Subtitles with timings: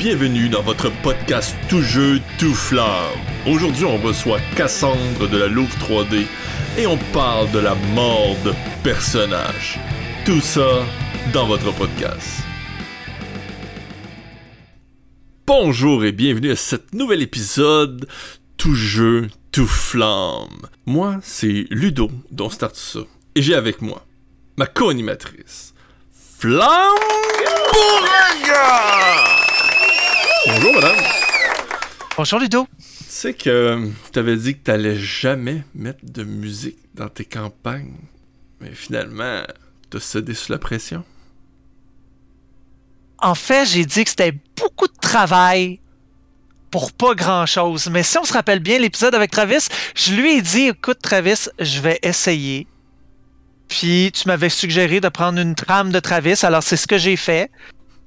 [0.00, 3.20] bienvenue dans votre podcast Tout jeu, tout flamme.
[3.46, 6.24] Aujourd'hui, on reçoit Cassandre de la Louve 3D
[6.78, 9.78] et on parle de la mort de personnages.
[10.24, 10.86] Tout ça
[11.34, 12.40] dans votre podcast.
[15.46, 18.08] Bonjour et bienvenue à cet nouvel épisode
[18.56, 20.62] Tout jeu, tout flamme.
[20.86, 23.00] Moi, c'est Ludo dont start ça.
[23.34, 24.06] Et j'ai avec moi
[24.56, 25.74] ma co-animatrice,
[26.38, 26.96] Flamme!
[30.52, 30.96] Bonjour, madame.
[32.16, 32.66] Bonjour Ludo.
[32.76, 37.94] Tu sais que t'avais dit que t'allais jamais mettre de musique dans tes campagnes,
[38.60, 39.42] mais finalement,
[39.90, 41.04] t'as cédé sous la pression.
[43.18, 45.78] En fait, j'ai dit que c'était beaucoup de travail
[46.72, 47.88] pour pas grand chose.
[47.88, 51.48] Mais si on se rappelle bien l'épisode avec Travis, je lui ai dit écoute, Travis,
[51.60, 52.66] je vais essayer.
[53.68, 57.16] Puis tu m'avais suggéré de prendre une trame de Travis, alors c'est ce que j'ai
[57.16, 57.52] fait.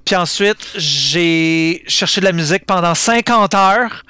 [0.04, 4.04] Puis ensuite, j'ai cherché de la musique pendant 50 heures.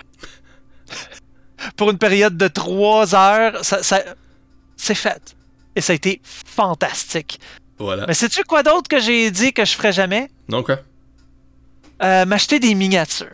[1.76, 3.64] Pour une période de 3 heures.
[3.64, 4.02] Ça, ça
[4.76, 5.34] c'est fait.
[5.76, 7.40] Et ça a été fantastique.
[7.78, 8.06] Voilà.
[8.06, 10.30] Mais sais-tu quoi d'autre que j'ai dit que je ferais jamais?
[10.48, 10.78] Non, quoi?
[12.02, 13.28] Euh, M'acheter des miniatures.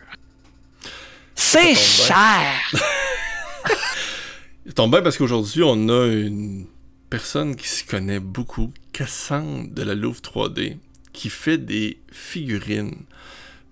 [1.35, 2.71] C'est cher!
[4.65, 6.67] Il tombe bien parce qu'aujourd'hui, on a une
[7.09, 10.77] personne qui s'y connaît beaucoup, Cassandre de la Louve 3D,
[11.13, 13.03] qui fait des figurines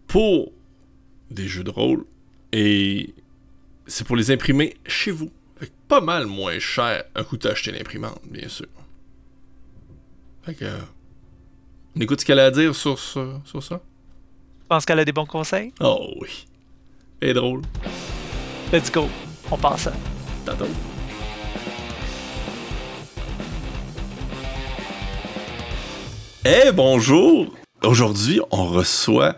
[0.07, 0.51] pour
[1.31, 2.05] des jeux de rôle
[2.51, 3.13] et
[3.87, 5.31] c'est pour les imprimer chez vous.
[5.57, 8.67] Fait que pas mal moins cher un coup d'acheter l'imprimante, bien sûr.
[10.43, 10.65] Fait que.
[11.95, 13.81] On écoute ce qu'elle a à dire sur, ça- sur ça?
[14.61, 15.73] Je pense qu'elle a des bons conseils.
[15.79, 16.45] Oh oui.
[17.21, 17.61] Et drôle.
[18.71, 19.07] Let's go.
[19.51, 19.93] On passe ça.
[20.45, 20.67] Tantôt.
[26.45, 27.53] Eh bonjour!
[27.83, 29.35] Aujourd'hui, on reçoit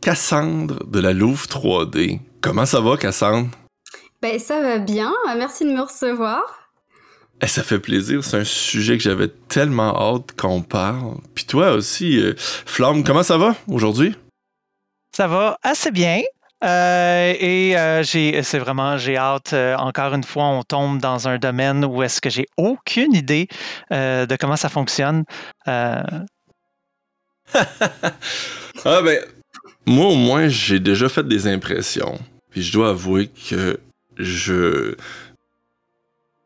[0.00, 2.20] Cassandre de la Louve 3D.
[2.40, 3.48] Comment ça va, Cassandre?
[4.22, 6.42] Ben, ça va bien, merci de me recevoir.
[7.40, 11.16] Eh, ça fait plaisir, c'est un sujet que j'avais tellement hâte qu'on parle.
[11.34, 14.14] Puis toi aussi, euh, Flamme, comment ça va aujourd'hui?
[15.14, 16.22] Ça va assez bien.
[16.64, 19.52] Euh, et euh, j'ai, c'est vraiment, j'ai hâte.
[19.52, 23.48] euh, encore une fois, on tombe dans un domaine où est-ce que j'ai aucune idée
[23.92, 25.24] euh, de comment ça fonctionne.
[28.86, 29.18] Ah ben,
[29.86, 32.18] moi au moins, j'ai déjà fait des impressions.
[32.50, 33.78] Puis je dois avouer que
[34.16, 34.94] je...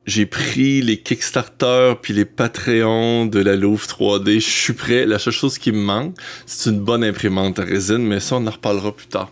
[0.07, 4.35] J'ai pris les Kickstarter puis les Patreons de la Louve 3D.
[4.37, 5.05] Je suis prêt.
[5.05, 6.17] La seule chose qui me manque,
[6.47, 9.31] c'est une bonne imprimante à résine, mais ça, on en reparlera plus tard.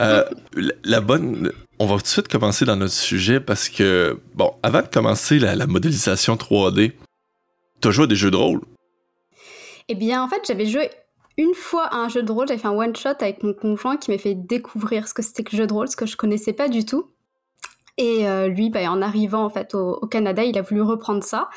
[0.00, 0.24] Euh,
[0.84, 1.50] la, bonne...
[1.80, 5.40] On va tout de suite commencer dans notre sujet parce que, bon, avant de commencer
[5.40, 6.92] la, la modélisation 3D,
[7.80, 8.60] t'as joué à des jeux de rôle.
[9.88, 10.90] Eh bien, en fait, j'avais joué
[11.38, 14.10] une fois à un jeu de rôle, j'avais fait un one-shot avec mon conjoint qui
[14.10, 16.52] m'a fait découvrir ce que c'était que le jeu de rôle, ce que je connaissais
[16.52, 17.10] pas du tout.
[17.98, 21.22] Et euh, lui, bah, en arrivant en fait au, au Canada, il a voulu reprendre
[21.22, 21.48] ça.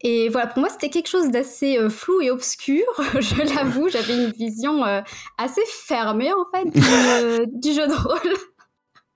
[0.00, 2.84] Et voilà, pour moi, c'était quelque chose d'assez euh, flou et obscur,
[3.20, 3.88] je l'avoue.
[3.88, 5.00] J'avais une vision euh,
[5.38, 8.34] assez fermée, en fait, du, du jeu de rôle.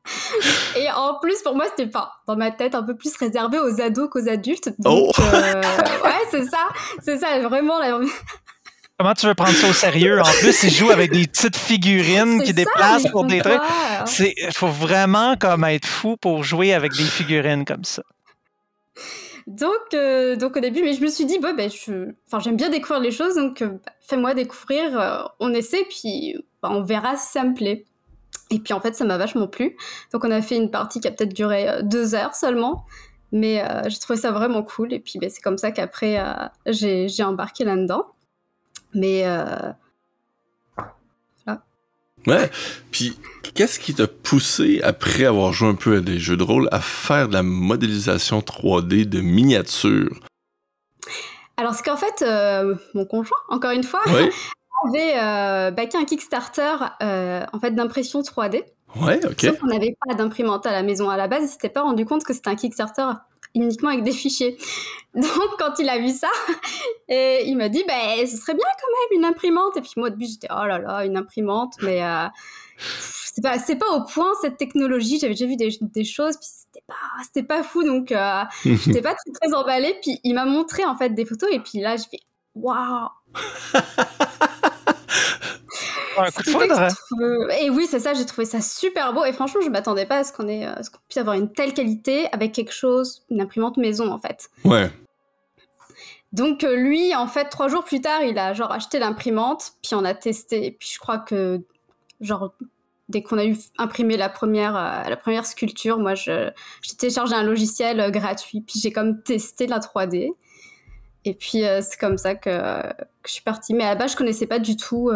[0.76, 3.80] Et en plus, pour moi, c'était pas dans ma tête un peu plus réservé aux
[3.80, 4.70] ados qu'aux adultes.
[4.78, 5.22] Donc, Oh.
[5.22, 5.62] euh,
[6.04, 6.68] ouais, c'est ça,
[7.02, 7.78] c'est ça, vraiment.
[7.78, 8.00] la-
[8.98, 10.20] comment tu veux prendre ça au sérieux?
[10.20, 13.60] En plus, ils jouent avec des petites figurines qui ça, déplacent pour des trucs.
[14.06, 18.02] C'est, faut vraiment comme être fou pour jouer avec des figurines comme ça.
[19.46, 22.12] Donc, euh, donc au début, mais je me suis dit, bah, ben, je...
[22.28, 26.36] enfin, j'aime bien découvrir les choses, donc euh, bah, fais-moi découvrir, euh, on essaie, puis
[26.62, 27.84] bah, on verra si ça me plaît.
[28.52, 29.76] Et puis en fait, ça m'a vachement plu.
[30.12, 32.84] Donc on a fait une partie qui a peut-être duré euh, deux heures seulement,
[33.32, 34.92] mais euh, j'ai trouvé ça vraiment cool.
[34.92, 36.34] Et puis ben, c'est comme ça qu'après, euh,
[36.66, 38.06] j'ai j'ai embarqué là-dedans.
[38.94, 39.72] Mais euh,
[42.26, 42.50] Ouais.
[42.90, 43.18] Puis,
[43.54, 46.80] qu'est-ce qui t'a poussé, après avoir joué un peu à des jeux de rôle, à
[46.80, 50.20] faire de la modélisation 3D de miniatures?
[51.56, 54.30] alors c'est qu'en fait, euh, mon conjoint, encore une fois, Ouais.
[54.88, 58.64] avait euh, backé un Kickstarter euh, en fait d'impression 3D.
[59.00, 59.40] Ouais, ok.
[59.40, 62.04] Sauf qu'on n'avait pas d'imprimante à la maison à la base, il s'était pas rendu
[62.04, 63.10] compte que c'était un Kickstarter
[63.54, 64.56] uniquement avec des fichiers.
[65.14, 66.28] Donc quand il a vu ça,
[67.08, 69.76] et il m'a dit bah ce serait bien quand même une imprimante.
[69.76, 72.26] Et puis moi au début j'étais oh là là une imprimante, mais euh,
[72.78, 75.18] c'est pas pas au point cette technologie.
[75.18, 76.94] J'avais déjà vu des, des choses, puis c'était pas
[77.24, 79.96] c'était pas fou donc euh, j'étais pas très, très emballée.
[80.02, 82.20] Puis il m'a montré en fait des photos et puis là je fais
[82.54, 83.08] waouh
[86.18, 86.88] Un coup de foudre.
[87.60, 89.24] Et oui, c'est ça, j'ai trouvé ça super beau.
[89.24, 91.52] Et franchement, je m'attendais pas à ce qu'on ait, à ce qu'on puisse avoir une
[91.52, 94.50] telle qualité avec quelque chose, une imprimante maison en fait.
[94.64, 94.90] Ouais.
[96.32, 99.94] Donc euh, lui, en fait, trois jours plus tard, il a genre acheté l'imprimante, puis
[99.94, 100.66] on a testé.
[100.66, 101.60] Et puis je crois que
[102.20, 102.52] genre
[103.08, 106.50] dès qu'on a eu imprimé la première, euh, la première sculpture, moi, je,
[106.82, 110.30] j'ai téléchargé un logiciel euh, gratuit, puis j'ai comme testé la 3D.
[111.24, 113.74] Et puis, euh, c'est comme ça que, que, je suis partie.
[113.74, 115.10] Mais à la base, je connaissais pas du tout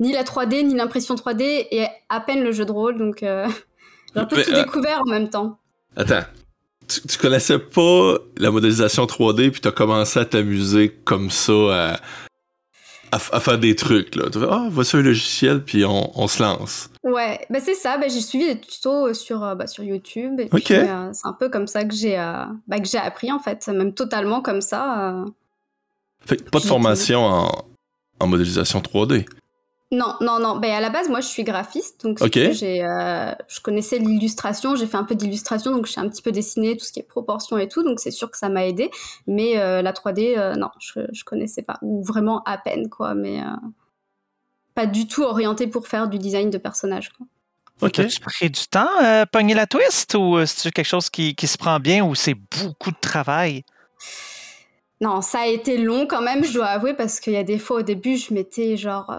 [0.00, 2.98] ni la 3D, ni l'impression 3D, et à peine le jeu de rôle.
[2.98, 3.28] Donc, j'ai
[4.14, 5.58] un peu tout découvert en même temps.
[5.96, 6.24] Attends.
[6.88, 11.52] Tu, tu, connaissais pas la modélisation 3D, puis tu as commencé à t'amuser comme ça
[11.52, 12.00] à,
[13.12, 14.14] à, faire des trucs.
[14.14, 14.30] Là.
[14.30, 16.90] Tu fais, ah, voici un logiciel, puis on, on se lance.
[17.02, 17.98] Ouais, bah c'est ça.
[17.98, 20.40] Bah, j'ai suivi des tutos sur, euh, bah, sur YouTube.
[20.40, 23.38] Et puis, euh, c'est un peu comme ça que j'ai euh, que j'ai appris, en
[23.38, 23.66] fait.
[23.68, 25.24] Même totalement comme ça.
[26.24, 27.64] Fait pas de formation en,
[28.20, 29.26] en modélisation 3D.
[29.92, 30.56] Non, non, non.
[30.56, 32.02] Ben, à la base, moi, je suis graphiste.
[32.04, 32.18] Donc,
[32.52, 34.76] j'ai, euh, je connaissais l'illustration.
[34.76, 35.72] J'ai fait un peu d'illustration.
[35.72, 37.82] Donc, j'ai un petit peu dessiné tout ce qui est proportion et tout.
[37.82, 38.90] Donc, c'est sûr que ça m'a aidé.
[39.26, 41.78] Mais euh, la 3D, euh, non, je, je connaissais pas.
[41.82, 43.14] Ou vraiment à peine, quoi.
[43.14, 43.40] Mais
[44.76, 47.26] pas du tout orienté pour faire du design de personnage, quoi.
[47.82, 47.98] Ok.
[47.98, 51.56] As-tu pris du temps à pogner la twist ou c'est quelque chose qui, qui se
[51.56, 53.64] prend bien ou c'est beaucoup de travail?
[55.00, 57.58] Non, ça a été long quand même, je dois avouer, parce qu'il y a des
[57.58, 59.18] fois au début, je m'étais genre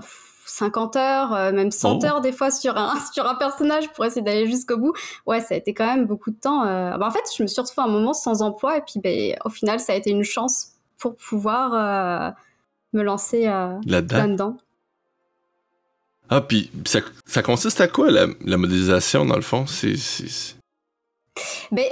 [0.51, 4.21] 50 heures, euh, même 100 heures des fois sur un, sur un personnage pour essayer
[4.21, 4.93] d'aller jusqu'au bout.
[5.25, 6.65] Ouais, ça a été quand même beaucoup de temps.
[6.65, 6.97] Euh.
[6.97, 9.49] Bah, en fait, je me suis retrouvée un moment sans emploi et puis ben, au
[9.49, 12.31] final, ça a été une chance pour pouvoir euh,
[12.93, 13.45] me lancer
[13.85, 14.57] là-dedans.
[16.29, 19.65] ah, puis ça, ça, consiste à quoi la, la modélisation dans le fond?
[19.67, 19.95] C'est.
[21.71, 21.85] Ben,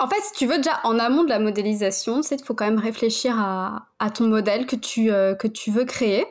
[0.00, 2.78] en fait, si tu veux déjà en amont de la modélisation, il faut quand même
[2.78, 6.26] réfléchir à, à ton modèle que tu, que tu veux créer.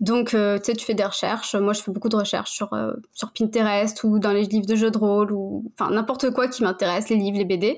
[0.00, 1.54] Donc, euh, tu sais, tu fais des recherches.
[1.54, 4.76] Moi, je fais beaucoup de recherches sur, euh, sur Pinterest ou dans les livres de
[4.76, 7.76] jeux de rôle ou enfin n'importe quoi qui m'intéresse, les livres, les BD,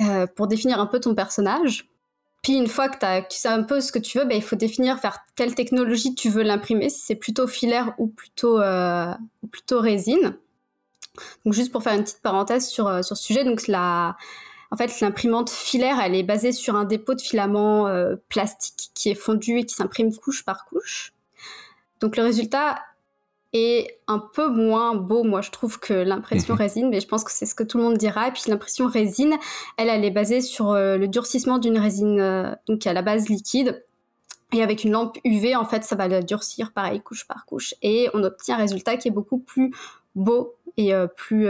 [0.00, 1.88] euh, pour définir un peu ton personnage.
[2.42, 4.56] Puis une fois que, tu sais un peu ce que tu veux, ben, il faut
[4.56, 8.60] définir vers quelle technologie tu veux l'imprimer, si c'est plutôt filaire ou plutôt,
[9.50, 10.38] plutôt résine.
[11.44, 14.16] Donc juste pour faire une petite parenthèse sur, sur ce sujet, donc la,
[14.70, 19.10] en fait, l'imprimante filaire, elle est basée sur un dépôt de filament euh, plastique qui
[19.10, 21.12] est fondu et qui s'imprime couche par couche.
[22.00, 22.78] Donc le résultat
[23.52, 26.60] est un peu moins beau, moi je trouve, que l'impression mhm.
[26.60, 28.28] résine, mais je pense que c'est ce que tout le monde dira.
[28.28, 29.36] Et puis l'impression résine,
[29.76, 33.28] elle, elle est basée sur euh, le durcissement d'une résine, euh, donc à la base
[33.28, 33.84] liquide.
[34.52, 37.74] Et avec une lampe UV, en fait, ça va la durcir pareil, couche par couche.
[37.82, 39.72] Et on obtient un résultat qui est beaucoup plus
[40.16, 41.46] beau et plus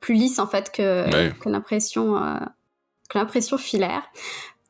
[0.00, 2.38] plus lisse en fait que, que l'impression euh,
[3.08, 4.02] que l'impression filaire.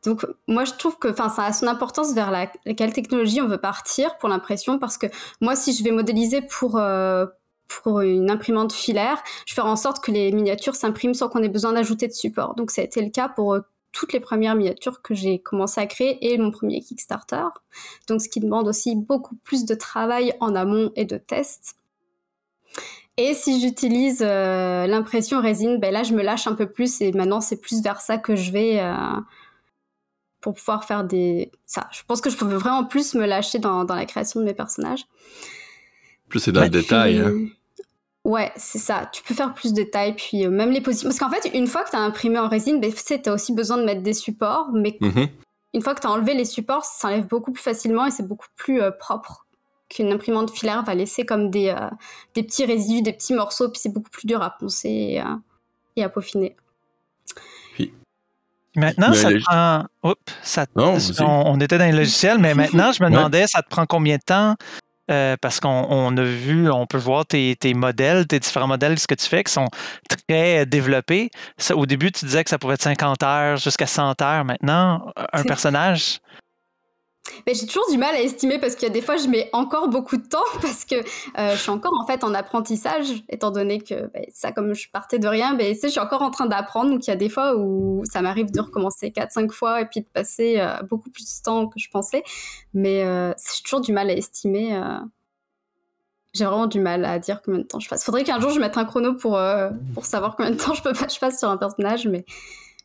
[0.05, 3.47] Donc moi je trouve que enfin ça a son importance vers la, laquelle technologie on
[3.47, 5.06] veut partir pour l'impression parce que
[5.41, 7.27] moi si je vais modéliser pour euh,
[7.69, 11.49] pour une imprimante filaire, je ferai en sorte que les miniatures s'impriment sans qu'on ait
[11.49, 12.56] besoin d'ajouter de support.
[12.56, 13.61] Donc ça a été le cas pour euh,
[13.93, 17.47] toutes les premières miniatures que j'ai commencé à créer et mon premier Kickstarter.
[18.09, 21.76] Donc ce qui demande aussi beaucoup plus de travail en amont et de tests.
[23.17, 27.12] Et si j'utilise euh, l'impression résine, ben là, je me lâche un peu plus et
[27.12, 28.95] maintenant, c'est plus vers ça que je vais euh,
[30.41, 31.51] pour pouvoir faire des.
[31.67, 34.47] Ça, je pense que je peux vraiment plus me lâcher dans, dans la création de
[34.47, 35.05] mes personnages.
[36.29, 37.19] Plus c'est dans le détail.
[37.19, 37.49] Hein.
[38.25, 39.11] Ouais, c'est ça.
[39.12, 41.09] Tu peux faire plus de détails, puis euh, même les positions.
[41.09, 43.53] Parce qu'en fait, une fois que tu as imprimé en résine, ben, tu as aussi
[43.53, 45.29] besoin de mettre des supports, mais mm-hmm.
[45.75, 48.27] une fois que tu as enlevé les supports, ça s'enlève beaucoup plus facilement et c'est
[48.27, 49.47] beaucoup plus propre
[49.90, 51.90] qu'une imprimante filaire va laisser comme des, euh,
[52.35, 56.04] des petits résidus, des petits morceaux, puis c'est beaucoup plus dur à poncer et, euh,
[56.04, 56.56] à peaufiner.
[58.76, 59.85] Maintenant, ça te prend.
[60.04, 60.64] Oups, ça...
[60.76, 64.23] on, était dans les logiciels, mais maintenant, je me demandais, ça te prend combien de
[64.23, 64.54] temps?
[65.11, 69.09] Euh, parce qu'on a vu, on peut voir tes, tes, modèles, tes différents modèles, ce
[69.09, 69.66] que tu fais, qui sont
[70.28, 71.30] très développés.
[71.75, 74.44] au début, tu disais que ça pouvait être 50 heures jusqu'à 100 heures.
[74.44, 76.20] Maintenant, un personnage,
[77.46, 79.49] mais j'ai toujours du mal à estimer parce qu'il y a des fois je mets
[79.52, 83.50] encore beaucoup de temps parce que euh, je suis encore en fait en apprentissage étant
[83.50, 86.46] donné que ben, ça comme je partais de rien mais je suis encore en train
[86.46, 86.90] d'apprendre.
[86.90, 90.00] Donc il y a des fois où ça m'arrive de recommencer 4-5 fois et puis
[90.00, 92.22] de passer euh, beaucoup plus de temps que je pensais.
[92.75, 94.80] Mais euh, j'ai toujours du mal à estimer
[96.32, 98.04] j'ai vraiment du mal à dire combien de temps je passe.
[98.04, 99.40] Faudrait qu'un jour je mette un chrono pour,
[99.94, 102.25] pour savoir combien de temps je, peux, je passe sur un personnage mais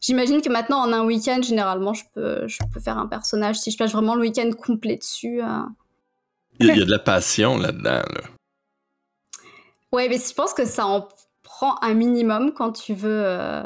[0.06, 3.72] J'imagine que maintenant, en un week-end, généralement, je peux, je peux faire un personnage si
[3.72, 5.42] je passe vraiment le week-end complet dessus.
[5.42, 5.64] Euh.
[6.60, 8.04] Il, y a, de la passion là-dedans.
[8.14, 8.22] Là.
[9.92, 11.08] Ouais, mais je pense que ça en
[11.42, 13.64] prend un minimum quand tu veux, euh,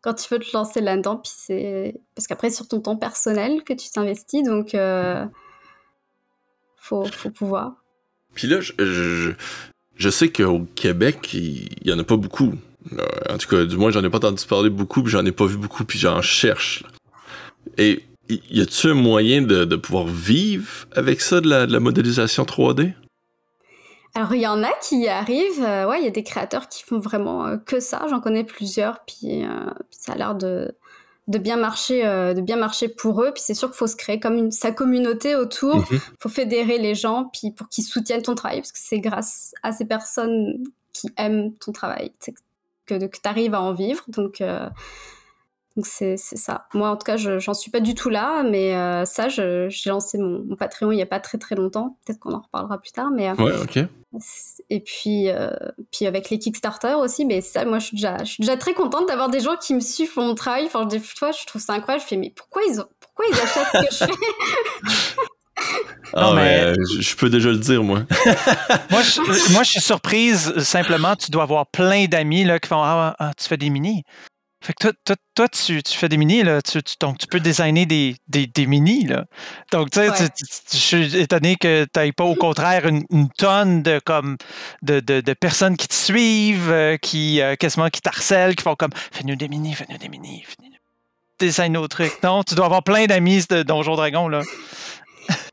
[0.00, 1.18] quand tu veux te lancer là-dedans.
[1.18, 5.24] Puis c'est parce qu'après, sur ton temps personnel que tu t'investis, donc euh,
[6.76, 7.74] faut, faut pouvoir.
[8.34, 9.30] Puis là, je, je,
[9.94, 12.54] je sais qu'au Québec, il y en a pas beaucoup
[13.28, 15.46] en tout cas, du moins, j'en ai pas entendu parler beaucoup, puis j'en ai pas
[15.46, 16.84] vu beaucoup, puis j'en cherche.
[17.76, 22.94] Et y a-tu un moyen de, pouvoir vivre avec ça, de la, modélisation 3D?
[24.14, 26.68] Alors il y en a qui y arrivent, euh, ouais, il y a des créateurs
[26.68, 30.34] qui font vraiment euh, que ça, j'en connais plusieurs, puis, euh, puis ça a l'air
[30.34, 30.74] de,
[31.28, 33.30] de bien marcher, euh, de bien marcher pour eux.
[33.32, 36.00] Puis c'est sûr qu'il faut se créer comme une, sa communauté autour, Mhm.
[36.18, 39.72] faut fédérer les gens, puis pour qu'ils soutiennent ton travail, parce que c'est grâce à
[39.72, 42.12] ces personnes qui aiment ton travail
[42.88, 44.02] que, que tu arrives à en vivre.
[44.08, 44.68] Donc euh,
[45.76, 46.66] donc c'est c'est ça.
[46.74, 49.68] Moi en tout cas, je- j'en suis pas du tout là, mais euh, ça, je-
[49.68, 51.98] j'ai lancé mon, mon Patreon il y a pas très très longtemps.
[52.04, 53.78] Peut-être qu'on en reparlera plus tard, mais euh, Ouais, ok.
[54.70, 55.50] et puis, euh,
[55.92, 58.72] puis avec les Kickstarter aussi, mais ça, moi, je suis déjà, je suis déjà très
[58.74, 60.64] contente d'avoir des gens qui me suivent pour mon travail.
[60.66, 62.02] Enfin, des fois, je trouve ça incroyable.
[62.02, 64.12] Je fais, mais pourquoi ils, ont, pourquoi ils achètent ce que je fais?
[66.14, 68.00] Ah, Non, mais- mais je- peux déjà le dire, moi.
[68.90, 70.54] Moi je, moi, je suis surprise.
[70.58, 74.02] Simplement, tu dois avoir plein d'amis là, qui font ah, ah, tu fais des minis.
[74.64, 77.26] Fait que toi, toi, toi, tu, tu fais des minis, là, tu, tu- donc tu
[77.28, 79.04] peux designer des, des, des minis.
[79.06, 79.24] Là.
[79.70, 80.16] Donc, tu sais, Ouais.
[80.36, 84.36] tu- je suis étonné que tu n'aies pas au contraire une, une tonne de, comme,
[84.82, 88.74] de, de, de personnes qui te suivent, euh, qui euh, quasiment qui t'harcèlent, qui font
[88.74, 90.72] comme fais-nous des minis, fais-nous des minis, fais-nous
[91.40, 92.20] design nos trucs.
[92.24, 94.26] Non, tu dois avoir plein d'amis de Donjon Dragon.
[94.26, 94.40] Là.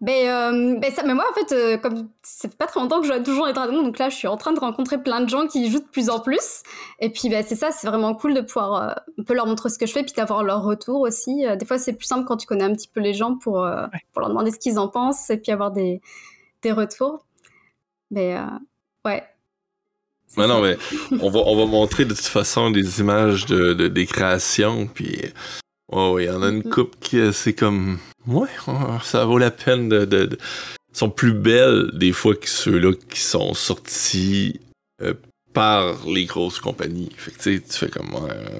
[0.01, 2.99] Mais, euh, mais ça, mais moi, en fait, euh, comme ça fait pas très longtemps
[3.01, 5.01] que je joue à toujours les dragons, donc là, je suis en train de rencontrer
[5.01, 6.61] plein de gens qui jouent de plus en plus.
[6.99, 9.69] Et puis, bah, c'est ça, c'est vraiment cool de pouvoir euh, un peu leur montrer
[9.69, 11.45] ce que je fais, puis d'avoir leur retour aussi.
[11.45, 13.63] Euh, des fois, c'est plus simple quand tu connais un petit peu les gens pour,
[13.63, 13.99] euh, Ouais.
[14.13, 16.01] pour leur demander ce qu'ils en pensent et puis avoir des,
[16.61, 17.25] des retours.
[18.11, 18.41] Mais, euh,
[19.05, 19.23] ouais.
[20.37, 20.77] Mais non, mais
[21.21, 25.21] on va, on va montrer de toute façon des images de, de- des créations, puis
[25.91, 28.47] oh, il y en a une coupe qui euh, c'est comme ouais,
[29.03, 30.37] ça vaut la peine de, de- de-
[30.93, 34.59] sont plus belles des fois que ceux-là qui sont sortis
[35.01, 35.13] euh,
[35.53, 37.09] par les grosses compagnies.
[37.17, 38.09] Fait que tu fais comme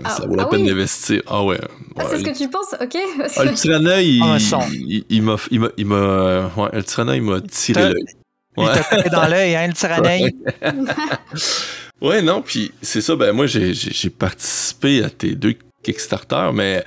[0.03, 0.67] Ah, ça vaut la ah peine oui.
[0.67, 1.21] d'investir.
[1.27, 1.59] Ah ouais.
[1.97, 4.59] Ah, ouais, c'est ce le- que tu penses, ok Parce le Tyrannoï, il, un son.
[4.71, 8.05] il, il m'a, il m'a, il m'a, euh, ouais, le il m'a tiré l'œil.
[8.57, 10.35] Il t'a coupé dans l'œil, hein, le tyranneil.
[12.01, 16.49] Ouais, non, puis c'est ça, ben moi j'ai, j'ai, j'ai participé à tes deux Kickstarter,
[16.53, 16.83] mais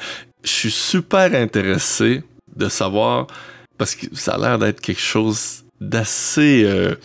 [0.49, 2.23] je suis super intéressé
[2.57, 3.27] de savoir,
[3.77, 6.65] parce que ça a l'air d'être quelque chose d'assez...
[6.65, 6.97] euh,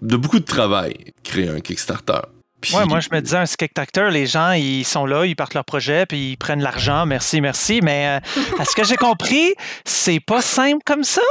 [0.00, 2.20] de beaucoup de travail, créer un Kickstarter.
[2.60, 5.54] Puis- Ouais, moi, je me disais, un Kickstarter, les gens, ils sont là, ils partent
[5.54, 7.80] leur projet, puis ils prennent l'argent, merci, merci.
[7.82, 11.22] Mais euh, à ce que j'ai compris, c'est pas simple comme ça.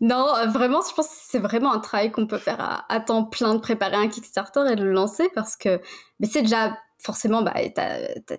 [0.00, 3.24] Non, vraiment, je pense que c'est vraiment un travail qu'on peut faire à, à temps
[3.24, 5.80] plein de préparer un Kickstarter et de le lancer parce que
[6.20, 7.54] mais c'est déjà forcément, bah,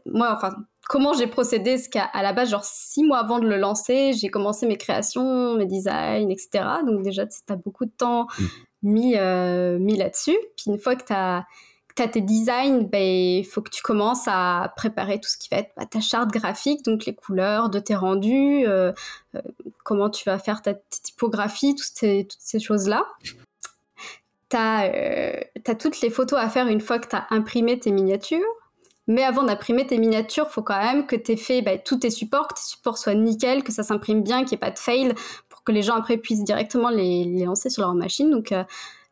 [0.06, 0.54] moi, enfin,
[0.88, 4.14] comment j'ai procédé, c'est qu'à à la base, genre six mois avant de le lancer,
[4.14, 6.66] j'ai commencé mes créations, mes designs, etc.
[6.86, 8.28] Donc déjà, tu as beaucoup de temps
[8.86, 8.92] Mm.
[8.92, 10.38] mis, euh, mis là-dessus.
[10.56, 11.46] Puis une fois que tu as
[11.98, 15.60] T'as tes designs, ben, il faut que tu commences à préparer tout ce qui va
[15.60, 18.92] être bah, ta charte graphique, donc les couleurs de tes rendus, euh,
[19.34, 19.42] euh,
[19.86, 23.06] comment tu vas faire ta, typographie, toutes ces, toutes ces choses-là.
[24.50, 28.42] Tu as, toutes les photos à faire une fois que tu as imprimé tes miniatures.
[29.08, 32.48] Mais avant d'imprimer tes miniatures, faut quand même que tu fait bah, tous tes supports,
[32.48, 35.14] que tes supports soient nickel, que ça s'imprime bien, qu'il n'y ait pas de fail,
[35.50, 38.32] pour que les gens après puissent directement les, lancer sur leur machine.
[38.32, 38.64] Donc, euh,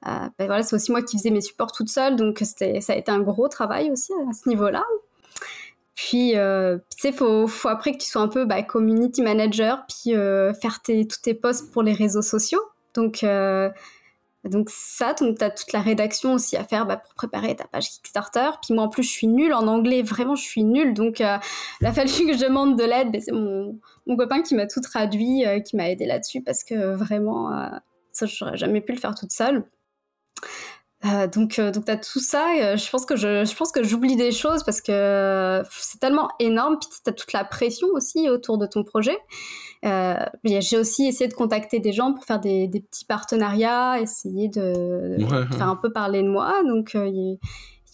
[0.08, 2.96] euh, bah, voilà, c'est aussi moi qui faisais mes supports toute seule, donc ça a
[2.96, 4.84] été un gros travail aussi à ce niveau-là.
[5.96, 9.86] Puis, euh, tu sais, faut, faut après que tu sois un peu bah, community manager,
[9.88, 12.62] puis euh, faire tous tes posts pour les réseaux sociaux.
[14.50, 17.66] Donc ça, donc tu as toute la rédaction aussi à faire bah, pour préparer ta
[17.66, 18.50] page Kickstarter.
[18.62, 20.94] Puis moi, en plus, je suis nulle en anglais, vraiment, je suis nulle.
[20.94, 21.38] Donc, euh,
[21.80, 23.18] il a fallu que je demande de l'aide.
[23.22, 26.94] C'est mon, mon copain qui m'a tout traduit, euh, qui m'a aidé là-dessus, parce que
[26.94, 27.70] vraiment, euh,
[28.12, 29.64] ça, j'aurais jamais pu le faire toute seule.
[31.06, 32.48] Euh, donc, euh, donc tu as tout ça.
[32.60, 36.30] Euh, je pense que je, je pense que j'oublie des choses parce que c'est tellement
[36.40, 36.78] énorme.
[36.80, 39.18] Puis tu as toute la pression aussi autour de ton projet.
[39.84, 45.18] J'ai aussi essayé de contacter des gens pour faire des, des petits partenariats, essayer de,
[45.18, 45.46] de Ouais.
[45.58, 46.54] faire un peu parler de moi.
[46.64, 47.40] Donc il y,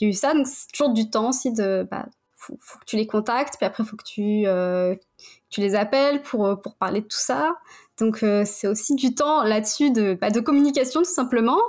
[0.02, 0.34] y, a eu ça.
[0.34, 1.88] Donc c'est toujours du temps aussi de.
[1.90, 4.46] Bah, faut, faut, que tu les contactes, puis après, il faut que tu,
[5.50, 7.56] tu les appelles pour, pour parler de tout ça.
[8.00, 11.60] Donc, euh, c'est aussi du temps là-dessus de, bah, de communication, tout simplement.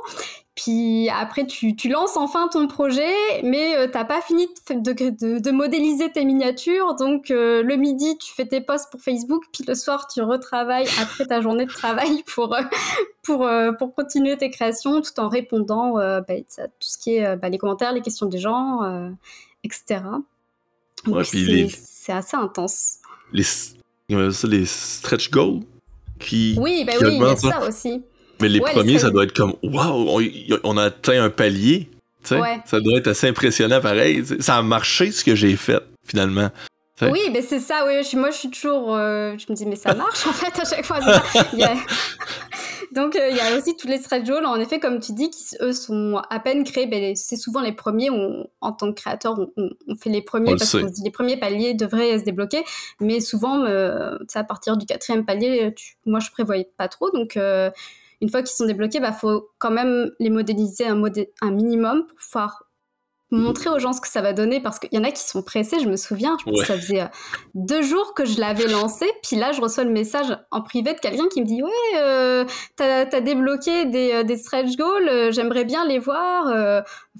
[0.56, 3.14] Puis après, tu, tu lances enfin ton projet,
[3.44, 6.96] mais euh, t'as pas fini de, de, de, modéliser tes miniatures.
[6.96, 10.88] Donc, euh, le midi, tu fais tes posts pour Facebook, puis le soir, tu retravailles
[11.00, 12.62] après ta journée de travail pour, euh,
[13.22, 17.48] pour, pour continuer tes créations, tout en répondant bah, à tout ce qui est bah,
[17.48, 19.08] les commentaires, les questions des gens, euh,
[19.64, 20.02] etc.
[21.06, 21.70] Ouais, c'est les...
[22.08, 22.98] assez intense.
[23.32, 23.44] Les,
[24.08, 25.60] les stretch goals
[26.18, 26.56] qui.
[26.58, 28.02] Oui, bah qui oui, il y a ça aussi.
[28.40, 31.30] Mais les ouais, premiers, les ça doit être comme Waouh, on, on, a atteint un
[31.30, 31.88] palier.
[32.30, 32.60] Ouais.
[32.64, 34.22] Ça doit être assez impressionnant pareil.
[34.22, 34.40] T'sais.
[34.40, 36.50] Ça a marché ce que j'ai fait, finalement.
[36.96, 37.10] T'sais.
[37.10, 38.02] Oui, mais c'est ça, oui.
[38.14, 38.94] Moi, je suis toujours.
[38.94, 40.98] Euh, je me dis, mais ça marche en fait à chaque fois.
[41.52, 41.74] Il y a,
[42.92, 45.56] Donc il y a aussi tous les stretch goals, en effet, comme tu dis, qui
[45.60, 46.86] eux sont à peine créés.
[46.86, 50.86] Ben, c'est souvent les premiers, en tant que créateur, on, fait les premiers parce que
[51.04, 52.64] les premiers paliers devraient se débloquer.
[53.00, 55.72] Mais souvent, à partir du quatrième palier,
[56.04, 57.10] moi je prévoyais pas trop.
[57.12, 57.38] Donc
[58.20, 61.00] une fois qu'ils sont débloqués, il bah, faut quand même les modéliser un,
[61.40, 62.69] un minimum pour pouvoir
[63.30, 65.42] montrer aux gens ce que ça va donner parce qu'il y en a qui sont
[65.42, 65.78] pressés.
[65.80, 67.06] Je me souviens, je ça faisait euh,
[67.54, 70.98] deux jours que je l'avais lancé, puis là je reçois le message en privé de
[70.98, 72.44] quelqu'un qui me dit ouais, euh,
[72.76, 76.46] t'as as débloqué des, euh, des stretch goals, euh, j'aimerais bien les voir.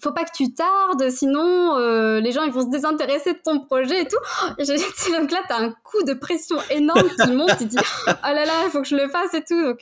[0.01, 1.77] faut pas que tu tardes, sinon
[2.21, 4.17] les gens ils vont se désintéresser de ton projet et tout.
[4.59, 4.65] Et
[5.13, 7.77] donc là t'as un coup de pression énorme qui monte, tu dis
[8.09, 9.63] oh là là, il faut que je le fasse et tout.
[9.63, 9.81] Donc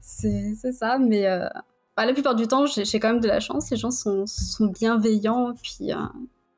[0.00, 1.26] c'est ça, mais
[1.96, 3.70] bah, la plupart du temps, j'ai quand même de la chance.
[3.70, 5.96] Les gens sont, sont bienveillants puis, euh,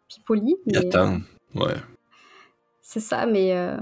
[0.09, 0.57] puis polis.
[0.67, 1.19] Mais, euh,
[1.55, 1.75] ouais.
[2.81, 3.77] C'est ça, mais euh,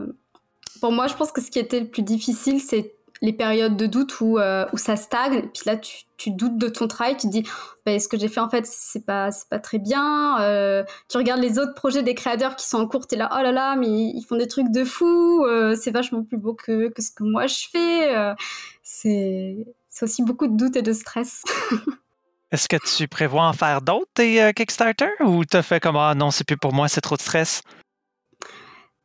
[0.80, 3.86] pour moi, je pense que ce qui était le plus difficile, c'est les périodes de
[3.86, 5.48] doute où, où ça stagne.
[5.54, 7.16] Puis là, tu, tu, doutes de ton travail.
[7.16, 7.44] Tu te dis,
[7.86, 10.84] bah, ce que j'ai fait, en fait, c'est pas, pas très bien.
[11.08, 13.06] tu regardes les autres projets des créateurs qui sont en cours.
[13.06, 15.46] Tu es là, oh là là, mais ils font des trucs de fou.
[15.80, 18.34] c'est vachement plus beau que, que, ce que moi je fais.
[18.82, 21.44] c'est c'est aussi beaucoup de doutes et de stress.
[22.50, 26.14] Est-ce que tu prévois en faire d'autres, tes euh, Kickstarter, ou t'as fait comme Ah
[26.16, 27.62] non, c'est plus pour moi, c'est trop de stress?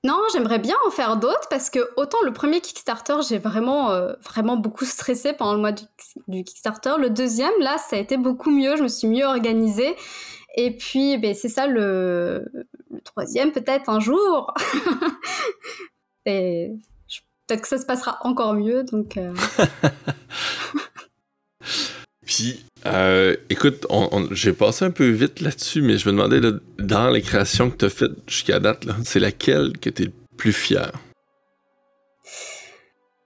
[0.04, 4.14] Non, j'aimerais bien en faire d'autres parce que autant le premier Kickstarter, j'ai vraiment, euh,
[4.24, 6.96] vraiment beaucoup stressé pendant le mois du, Kickstarter.
[6.98, 8.76] Le deuxième, là, ça a été beaucoup mieux.
[8.76, 9.96] Je me suis mieux organisée.
[10.56, 12.46] Et puis, ben, c'est ça le,
[12.90, 14.54] le troisième, peut-être un jour.
[16.26, 16.72] et
[17.50, 18.84] peut-être que ça se passera encore mieux.
[18.84, 19.34] Donc, euh.
[22.26, 23.88] Puis, euh, écoute,
[24.32, 26.40] j'ai passé un peu vite là-dessus, mais je me demandais,
[26.78, 30.12] dans les créations que tu as faites jusqu'à date, c'est laquelle que tu es le
[30.38, 30.92] plus fier?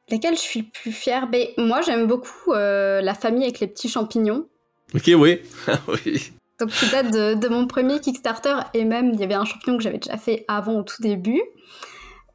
[0.10, 1.28] Laquelle je suis le plus fière?
[1.28, 4.48] Ben, moi, j'aime beaucoup euh, la famille avec les petits champignons.
[4.96, 5.42] Ok, oui.
[5.88, 6.32] oui.
[6.60, 9.76] Donc, qui date de, de, mon premier Kickstarter, et même, il y avait un champignon
[9.76, 11.42] que j'avais déjà fait avant, au tout début.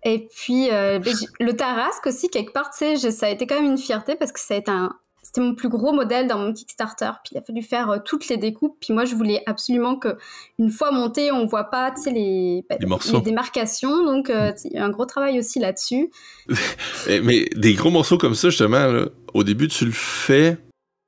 [0.04, 3.56] Et puis, euh, ben, le Tarasque aussi, quelque part, tu sais, ça a été quand
[3.56, 4.90] même une fierté parce que ça a été un,
[5.22, 7.11] c'était mon plus gros modèle dans mon Kickstarter.
[7.24, 8.76] Puis il a fallu faire euh, toutes les découpes.
[8.80, 10.16] Puis moi, je voulais absolument que
[10.58, 14.04] une fois monté, on voit pas, tu sais, les, ben, les, démarcations.
[14.04, 16.11] Donc euh, il y a un gros travail aussi là-dessus.
[17.08, 20.58] mais, des gros morceaux comme ça, justement, au début, tu le fais,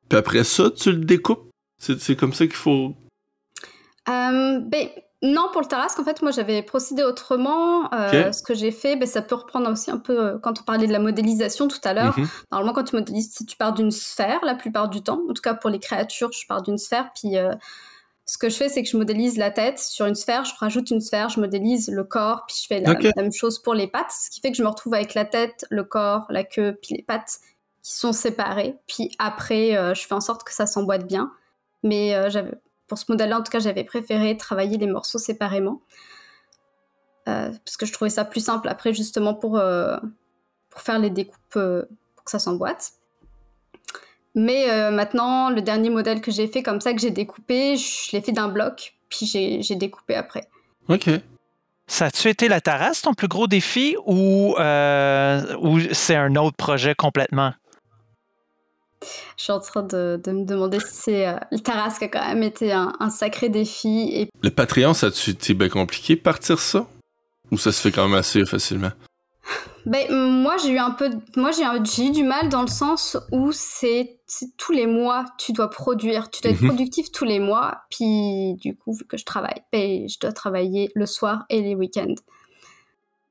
[0.09, 1.49] puis après ça, tu le découpes?
[1.79, 2.95] C'est comme ça qu'il faut.
[4.07, 4.89] ben
[5.23, 7.93] non, pour le Tarasque, en fait, moi, j'avais procédé autrement.
[7.93, 10.63] Euh, ce que j'ai fait, ben, ça peut reprendre aussi un peu euh, quand on
[10.63, 12.19] parlait de la modélisation tout à l'heure.
[12.19, 12.29] Mhm.
[12.51, 15.21] Normalement, quand tu modélises, tu pars d'une sphère la plupart du temps.
[15.29, 17.11] En tout cas, pour les créatures, je pars d'une sphère.
[17.15, 17.55] Puis, euh,
[18.25, 20.91] ce que je fais, c'est que je modélise la tête sur une sphère, je rajoute
[20.91, 24.13] une sphère, je modélise le corps, puis je fais la, même chose pour les pattes.
[24.13, 26.95] Ce qui fait que je me retrouve avec la tête, le corps, la queue, puis
[26.95, 27.41] les pattes
[27.83, 28.77] qui sont séparées.
[28.87, 31.33] Puis après, je fais en sorte que ça s'emboîte bien.
[31.83, 32.53] Mais j'avais
[32.91, 35.81] pour ce modèle-là, en tout cas, j'avais préféré travailler les morceaux séparément.
[37.29, 39.97] Euh, parce que je trouvais ça plus simple après, justement, pour, euh,
[40.71, 41.85] pour faire les découpes, euh,
[42.17, 42.91] pour que ça s'emboîte.
[44.35, 48.21] Mais maintenant, le dernier modèle que j'ai fait comme ça, que j'ai découpé, je l'ai
[48.21, 50.49] fait d'un bloc, puis j'ai découpé après.
[50.89, 51.11] Ok.
[51.89, 56.95] Ça a-tu été la Tarasque ton plus gros défi ou, ou c'est un autre projet
[56.95, 57.53] complètement?
[59.37, 61.27] Je suis en train de, me demander si c'est.
[61.27, 64.11] Euh, le Tarasque a quand même été un, sacré défi.
[64.13, 64.29] Et...
[64.43, 66.87] Le Patreon, ça a-tu été bien compliqué partir ça?
[67.51, 68.93] Ou ça se fait quand même assez facilement?
[69.87, 71.11] Ben, moi, j'ai eu un peu.
[71.37, 71.65] Moi, j'ai
[72.05, 74.21] eu du mal dans le sens où c'est
[74.57, 76.31] tous les mois, tu dois produire.
[76.31, 76.69] Tu dois être mhm.
[76.69, 77.79] productif tous les mois.
[77.91, 81.75] Puis, du coup, vu que je travaille, ben, je dois travailler le soir et les
[81.75, 82.15] week-ends.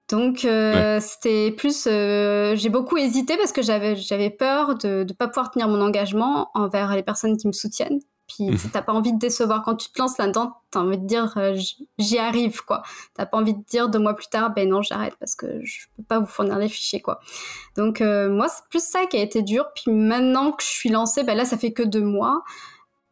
[0.10, 5.13] Donc euh, c'était plus, euh, j'ai beaucoup hésité parce que j'avais j'avais peur de ne
[5.13, 8.00] pas pouvoir tenir mon engagement envers les personnes qui me soutiennent.
[8.28, 8.58] Puis mhm.
[8.72, 11.56] t'as pas envie de décevoir quand tu te lances là-dedans, t'as envie de dire euh,
[12.00, 12.82] j'y arrive quoi.
[13.13, 15.86] T'as pas envie de dire deux mois plus tard ben non j'arrête parce que je
[15.95, 17.19] peux pas vous fournir les fichiers quoi.
[17.78, 19.67] Donc moi c'est plus ça qui a été dur.
[19.76, 22.43] Puis maintenant que je suis lancée, ben là ça fait que deux mois.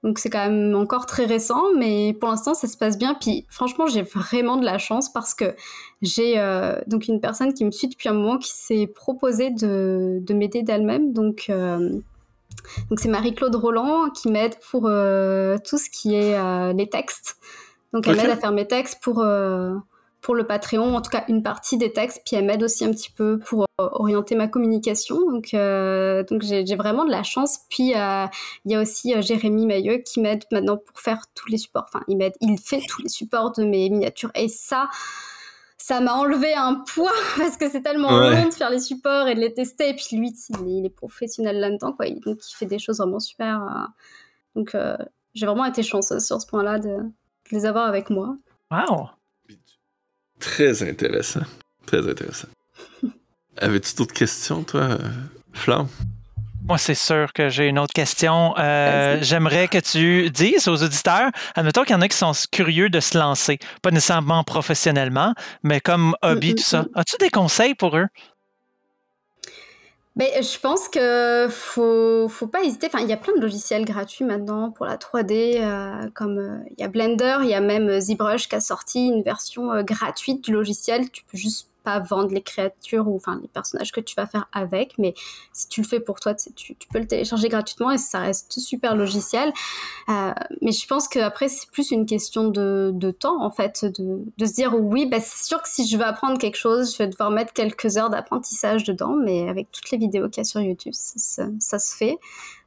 [0.07, 3.13] Donc c'est quand même encore très récent, mais pour l'instant ça se passe bien.
[3.13, 5.53] Puis franchement j'ai vraiment de la chance parce que
[6.01, 10.19] j'ai euh, donc une personne qui me suit depuis un moment qui s'est proposée de,
[10.21, 11.11] de m'aider d'elle-même.
[11.11, 11.89] Donc euh,
[12.89, 17.35] donc c'est Marie-Claude Roland qui m'aide pour euh, tout ce qui est les textes.
[17.91, 19.25] Donc elle m'aide à faire mes textes pour
[20.21, 22.91] pour le Patreon, en tout cas une partie des textes, puis elle m'aide aussi un
[22.91, 25.19] petit peu pour euh, orienter ma communication.
[25.29, 27.59] Donc, euh, donc j'ai vraiment de la chance.
[27.69, 28.25] Puis euh,
[28.65, 31.85] il y a aussi Jérémy Mailleux qui m'aide maintenant pour faire tous les supports.
[31.87, 34.31] Enfin, il m'aide, il fait tous les supports de mes miniatures.
[34.35, 34.89] Et ça,
[35.77, 39.35] ça m'a enlevé un poids parce que c'est tellement long de faire les supports et
[39.35, 39.89] de les tester.
[39.89, 40.33] Et puis lui,
[40.65, 42.09] il est professionnel là-dedans, quoi.
[42.09, 43.89] Donc il fait des choses vraiment super.
[44.55, 44.75] Donc
[45.35, 46.97] j'ai vraiment été chanceuse sur ce point-là de,
[47.51, 48.35] les avoir avec moi.
[48.71, 49.09] Wow!
[50.39, 51.41] Très intéressant.
[51.85, 52.47] Très intéressant.
[53.57, 54.97] Avais-tu d'autres questions, toi,
[55.53, 55.87] Flamme?
[56.67, 58.53] Moi, c'est sûr que j'ai une autre question.
[58.57, 62.89] Euh, j'aimerais que tu dises aux auditeurs, admettons qu'il y en a qui sont curieux
[62.89, 66.85] de se lancer, pas nécessairement professionnellement, mais comme hobby, tout ça.
[66.95, 68.07] As-tu des conseils pour eux?
[70.17, 72.87] Ben, je pense que faut, faut pas hésiter.
[72.87, 76.57] Enfin, il y a plein de logiciels gratuits maintenant pour la 3D, euh, comme euh,
[76.71, 80.43] il y a Blender, il y a même ZBrush qui a sorti une version gratuite
[80.43, 81.11] du logiciel.
[81.11, 81.69] Tu peux juste
[81.99, 85.13] vendre les créatures ou enfin les personnages que tu vas faire avec, mais
[85.53, 88.95] si tu le fais pour toi, tu, peux le télécharger gratuitement et ça reste super
[88.95, 89.51] logiciel.
[90.09, 94.53] Euh, mais je pense qu'après, c'est plus une question de, temps, en fait, de, se
[94.53, 97.31] dire oui, bah, c'est sûr que si je veux apprendre quelque chose, je vais devoir
[97.31, 100.93] mettre quelques heures d'apprentissage dedans, mais avec toutes les vidéos qu'il y a sur YouTube,
[100.93, 102.17] ça, se fait.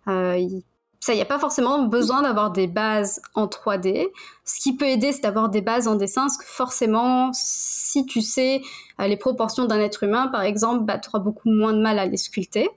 [0.08, 0.60] Euh,
[1.00, 4.08] ça, il n'y a pas forcément besoin d'avoir des bases en 3D.
[4.44, 8.20] Ce qui peut aider, c'est d'avoir des bases en dessin, parce que forcément, si tu
[8.20, 8.60] sais
[9.00, 11.98] euh, les proportions d'un être humain, par exemple, bah, tu auras beaucoup moins de mal
[11.98, 12.68] à les sculpter.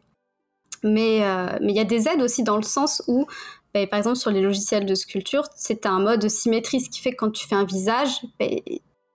[0.83, 3.25] Mais euh, mais il y a des aides aussi dans le sens où,
[3.73, 7.01] bah, par exemple, sur les logiciels de sculpture, c'est un mode de symétrie, ce qui
[7.01, 8.45] fait que quand tu fais un visage, bah,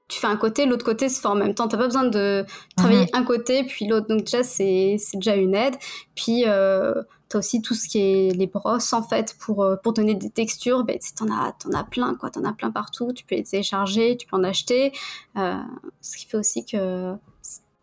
[0.08, 1.66] tu fais un côté, l'autre côté se fait en même temps.
[1.66, 2.44] Tu n'as pas besoin de
[2.76, 3.08] travailler mhm.
[3.14, 4.06] un côté, puis l'autre.
[4.08, 5.76] Donc déjà, c'est déjà une aide.
[6.14, 6.44] Puis...
[6.46, 6.92] Euh,
[7.28, 10.14] tu as aussi tout ce qui est les brosses, en fait, pour, euh, pour donner
[10.14, 10.84] des textures.
[10.84, 12.30] Ben, tu en as, en as plein, quoi.
[12.30, 13.12] Tu en as plein partout.
[13.12, 14.92] Tu peux les télécharger, tu peux en acheter.
[15.36, 15.58] Euh,
[16.00, 17.14] ce qui fait aussi que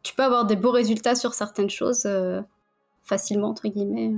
[0.04, 2.42] tu peux avoir des beaux résultats sur certaines choses euh,
[3.04, 4.14] facilement, entre guillemets.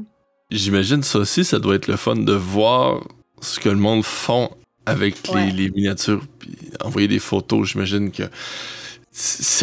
[0.49, 3.03] J'imagine ça aussi, ça doit être le fun de voir
[3.41, 4.49] ce que le monde font
[4.85, 7.67] avec les, les, miniatures, puis envoyer des photos.
[7.67, 8.23] J'imagine que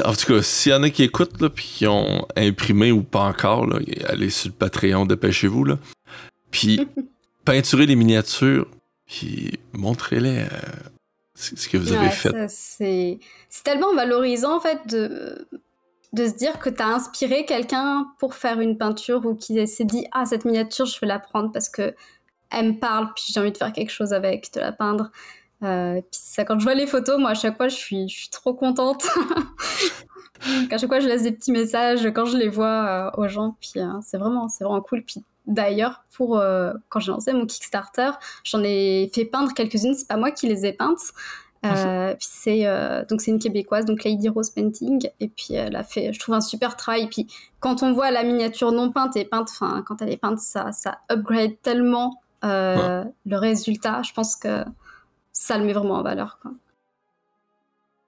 [0.05, 3.03] en tout cas, s'il y en a qui écoutent là, puis qui ont imprimé ou
[3.03, 5.65] pas encore, là, allez sur le Patreon, dépêchez-vous.
[5.65, 5.79] Là.
[6.51, 6.81] Puis
[7.45, 8.67] peinturez les miniatures,
[9.07, 10.49] puis montrez-les euh,
[11.35, 12.33] ce que vous avez fait.
[12.49, 13.19] C'est
[13.65, 15.47] tellement valorisant en fait de,
[16.13, 19.85] de se dire que tu as inspiré quelqu'un pour faire une peinture ou qui s'est
[19.85, 21.95] dit Ah, cette miniature, je vais la prendre parce que
[22.51, 25.11] elle me parle, puis j'ai envie de faire quelque chose avec, de la peindre.
[25.63, 28.29] Euh, ça, quand je vois les photos, moi à chaque fois je suis, je suis
[28.29, 29.05] trop contente.
[30.71, 32.67] à chaque fois je laisse des petits messages quand je les vois
[33.17, 35.03] euh, aux gens, puis euh, c'est vraiment, c'est vraiment cool.
[35.05, 36.43] Puis d'ailleurs, pour
[36.89, 38.11] quand j'ai lancé mon Kickstarter,
[38.45, 39.95] j'en ai fait peindre quelques-unes.
[39.95, 41.13] C'est pas moi qui les ai peintes.
[41.63, 41.73] puis
[42.21, 42.65] c'est
[43.09, 46.35] donc c'est une québécoise, donc Lady Rose Painting, et puis elle a fait, je trouve
[46.35, 47.05] un super travail.
[47.05, 47.27] Et puis
[47.61, 50.73] quand on voit la miniature non peinte et peinte, enfin quand elle est peinte, ça,
[50.73, 54.03] ça upgrade tellement le résultat.
[54.03, 54.65] Je pense que
[55.35, 56.39] ça le met vraiment en valeur.
[56.41, 56.53] Quoi.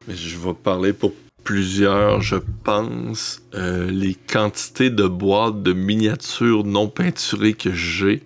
[0.08, 1.12] Mais je vais parler pour
[1.44, 8.22] plusieurs, je pense, euh, les quantités de boîtes de miniatures non peinturées que j'ai.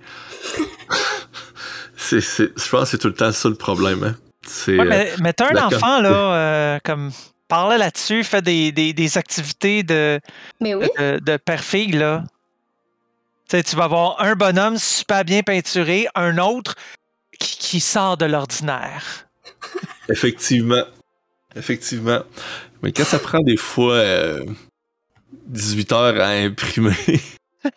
[1.97, 4.05] c'est, je pense que c'est tout le temps ça le problème.
[4.05, 4.17] Hein.
[4.47, 7.11] C'est, mais, euh, t'as un enfant, là, euh, comme
[7.49, 10.21] parle là-dessus, fait des, des, des activités de,
[10.61, 10.87] mais oui.
[10.99, 12.25] de, de père-fille, là.
[13.49, 16.75] tu vas avoir un bonhomme super bien peinturé, un autre
[17.59, 19.29] qui, sort de l'ordinaire.
[20.09, 20.85] Effectivement.
[21.57, 22.23] Effectivement.
[22.83, 24.03] Mais quand ça prend des fois
[25.47, 26.95] 18 euh, heures à imprimer.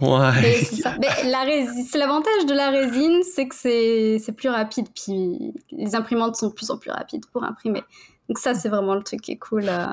[0.00, 0.64] ouais.
[0.64, 4.86] C'est l'avantage de la résine, c'est que c'est plus rapide.
[4.94, 7.82] Puis les imprimantes sont de plus en plus rapides pour imprimer.
[8.28, 9.68] Donc ça, c'est vraiment le truc qui est cool.
[9.68, 9.86] Euh.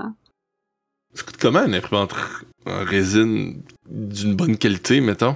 [1.13, 2.13] Ça coûte comment une imprimante
[2.65, 5.35] en résine d'une bonne qualité, mettons?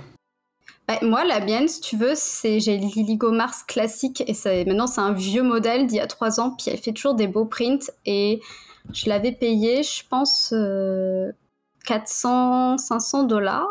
[0.88, 5.02] Bah, moi, la mienne, si tu veux, c'est j'ai l'Illigo Mars classique et maintenant c'est
[5.02, 7.90] un vieux modèle d'il y a trois ans, puis elle fait toujours des beaux prints
[8.06, 8.42] et
[8.92, 10.54] je l'avais payé, je pense,
[11.86, 13.68] 400, euh, 500 dollars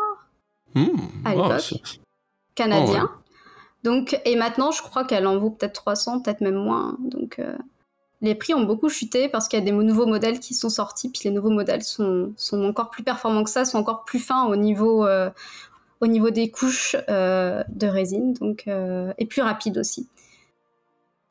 [0.73, 0.87] mmh,
[1.25, 1.99] à l'époque,
[2.55, 3.11] canadien.
[3.83, 6.97] Donc, et maintenant, je crois qu'elle en vaut peut-être 300, peut-être même moins.
[6.99, 7.55] Donc, euh,
[8.21, 11.09] les prix ont beaucoup chuté parce qu'il y a des nouveaux modèles qui sont sortis,
[11.09, 14.45] puis les nouveaux modèles sont, sont encore plus performants que ça, sont encore plus fins
[14.45, 15.29] au niveau, euh,
[16.03, 20.09] au niveau des couches euh, de résine, donc euh, et plus rapide aussi.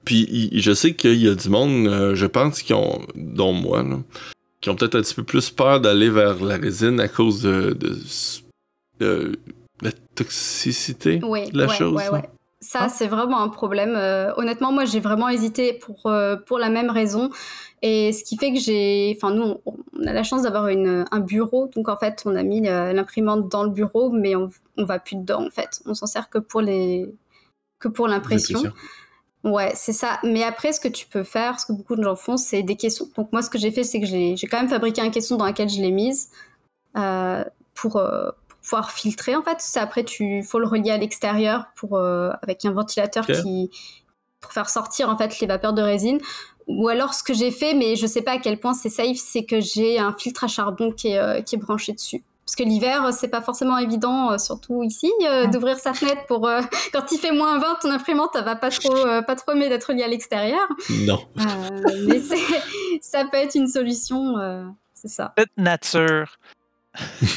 [0.05, 3.85] Puis je sais qu'il y a du monde, euh, je pense, qui ont, dont moi,
[4.63, 7.77] qui ont peut-être un petit peu plus peur d'aller vers la résine à cause de,
[8.99, 12.01] la toxicité de la chose.
[12.61, 12.89] Ça, ah.
[12.89, 13.95] c'est vraiment un problème.
[14.37, 16.11] honnêtement, moi, j'ai vraiment hésité pour,
[16.47, 17.31] pour la même raison.
[17.83, 21.69] Et ce qui fait que j'ai, enfin nous, on, a la chance d'avoir un bureau,
[21.75, 25.17] donc en fait, on a mis l'imprimante dans le bureau, mais on, on va plus
[25.17, 25.83] dedans en fait.
[25.87, 27.15] On s'en sert que pour les,
[27.79, 28.63] que pour l'impression.
[29.45, 30.21] Ouais, c'est ça.
[30.23, 32.77] Mais après, ce que tu peux faire, ce que beaucoup de gens font, c'est des
[32.77, 33.11] caissons.
[33.17, 35.47] Donc moi, ce que j'ai fait, c'est que j'ai quand même fabriqué un caisson dans
[35.47, 36.31] lequel je l'ai mise
[36.97, 39.35] euh, pour, euh, pour pouvoir filtrer.
[39.35, 43.71] En fait, après, tu faut le relier à l'extérieur pour euh, avec un ventilateur qui
[44.41, 46.21] pour faire sortir en fait les vapeurs de résine.
[46.69, 49.17] Ou alors, ce que j'ai fait, mais je sais pas à quel point c'est safe,
[49.17, 52.23] c'est que j'ai un filtre à charbon qui est, qui est branché dessus.
[52.55, 56.47] Parce que l'hiver, c'est pas forcément évident, euh, surtout ici, euh, d'ouvrir sa fenêtre pour
[56.47, 56.61] euh,
[56.93, 59.71] quand il fait moins 20, ton imprimante, elle va pas trop, euh, pas trop aimer
[59.71, 60.61] d'être liée à l'extérieur.
[60.91, 61.19] Non.
[61.39, 61.43] Euh,
[62.07, 62.21] mais
[63.01, 65.33] ça peut être une solution, euh, c'est ça.
[65.35, 66.37] Toute nature.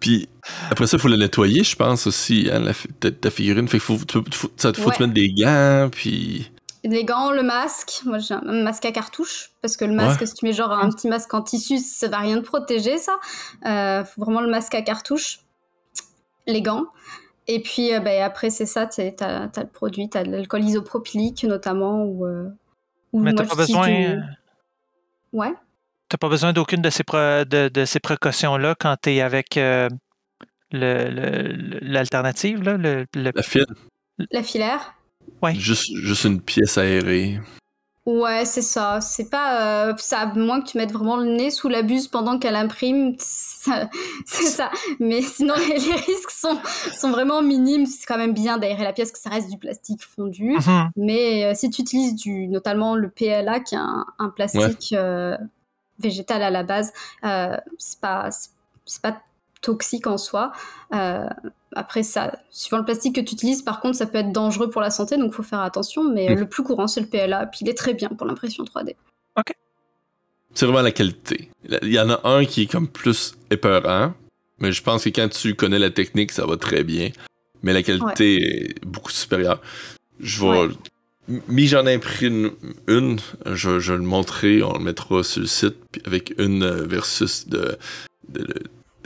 [0.00, 0.28] Puis
[0.70, 3.68] après ça, il faut la nettoyer, je pense aussi, hein, la, ta, ta figurine.
[3.68, 4.96] Fait que faut, faut, faut- ça, faut Ouais.
[4.96, 6.50] te mettre des gants, puis.
[6.84, 8.00] Les gants, le masque.
[8.04, 9.50] Moi, j'ai un masque à cartouche.
[9.62, 10.26] Parce que le masque, Ouais.
[10.26, 13.18] si tu mets genre un petit masque en tissu, ça va rien te protéger, ça.
[13.66, 15.40] Euh, faut vraiment le masque à cartouche.
[16.46, 16.86] Les gants.
[17.46, 19.10] Et puis, euh, ben, après, c'est ça, t'as
[19.44, 20.08] as, le produit.
[20.08, 22.02] T'as de l'alcool isopropylique, notamment.
[22.04, 22.48] Ou, euh,
[23.12, 23.86] ou Mais moi, t'as pas besoin.
[23.86, 24.20] du- euh,
[25.32, 25.54] Ouais.
[26.08, 29.56] T'as pas besoin d'aucune de ces, pro- de, de ces précautions-là quand tu es avec
[29.56, 29.88] euh,
[30.72, 33.66] le- le- le- l'alternative, là, le, le- La file,
[34.30, 34.94] La filaire.
[35.42, 35.54] Ouais.
[35.54, 37.40] juste, juste une pièce aérée.
[38.04, 39.00] Ouais, c'est ça.
[39.00, 42.08] C'est pas euh, ça, à moins que tu mettes vraiment le nez sous la buse
[42.08, 43.14] pendant qu'elle imprime.
[44.26, 44.70] C'est ça.
[44.98, 46.58] Mais sinon, les, les risques sont,
[46.92, 47.86] sont vraiment minimes.
[47.86, 50.56] C'est quand même bien d'aérer la pièce, que ça reste du plastique fondu.
[50.56, 50.90] Mhm.
[50.96, 55.36] Mais euh, si tu utilises du, notamment le PLA, qui est un, un plastique euh,
[56.00, 56.92] végétal à la base,
[57.24, 58.30] euh, c'est pas,
[59.00, 59.22] pas
[59.60, 60.50] toxique en soi.
[61.74, 64.80] Après, ça, suivant le plastique que tu utilises, par contre, ça peut être dangereux pour
[64.80, 66.04] la santé, donc faut faire attention.
[66.04, 68.64] Mais euh, le plus courant, c'est le PLA, puis il est très bien pour l'impression
[68.64, 68.94] 3D.
[70.54, 71.48] C'est vraiment la qualité.
[71.82, 74.12] Il y en a un qui est comme plus épeurant,
[74.58, 77.10] mais je pense que quand tu connais la technique, ça va très bien.
[77.62, 79.62] Mais la qualité est beaucoup supérieure.
[80.20, 80.74] Je vais.
[81.48, 82.50] Mi, j'en ai pris une,
[82.88, 86.64] une, je, je vais le montrer, on le mettra sur le site, puis avec une
[86.64, 87.78] euh, versus de,
[88.28, 88.54] de, de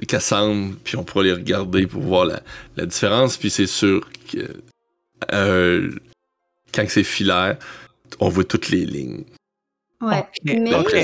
[0.06, 2.40] Cassandre, puis on pourra les regarder pour voir la,
[2.76, 3.37] la différence.
[3.37, 4.61] Puis c'est sûr que
[5.32, 5.90] euh,
[6.74, 7.56] quand c'est filaire,
[8.20, 9.24] on voit toutes les lignes.
[10.00, 10.26] Ouais.
[10.44, 10.94] Mais ok.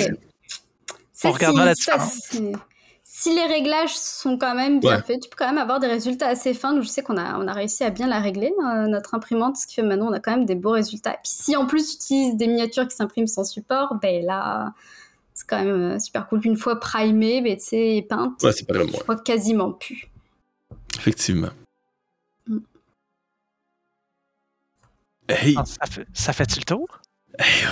[1.13, 2.59] ça, On regardera la ça, différence.
[3.03, 5.03] si les réglages sont quand même bien Ouais.
[5.03, 6.79] faits, tu peux quand même avoir des résultats assez fins.
[6.81, 9.67] Je sais qu'on a, on a réussi à bien la régler, euh, notre imprimante, ce
[9.67, 11.13] qui fait maintenant on a quand même des beaux résultats.
[11.23, 14.73] Puis si en plus tu utilises des miniatures qui s'impriment sans support, ben là,
[15.35, 16.41] c'est quand même euh, super cool.
[16.45, 18.75] Une fois primée, ben, tu sais, et peinte, Ouais, c'est pas
[19.07, 20.09] vois quasiment plus.
[20.99, 21.51] Effectivement.
[22.47, 22.59] Mm.
[25.29, 26.87] Hey, Ah, Ça fait, ça fait-tu le tour?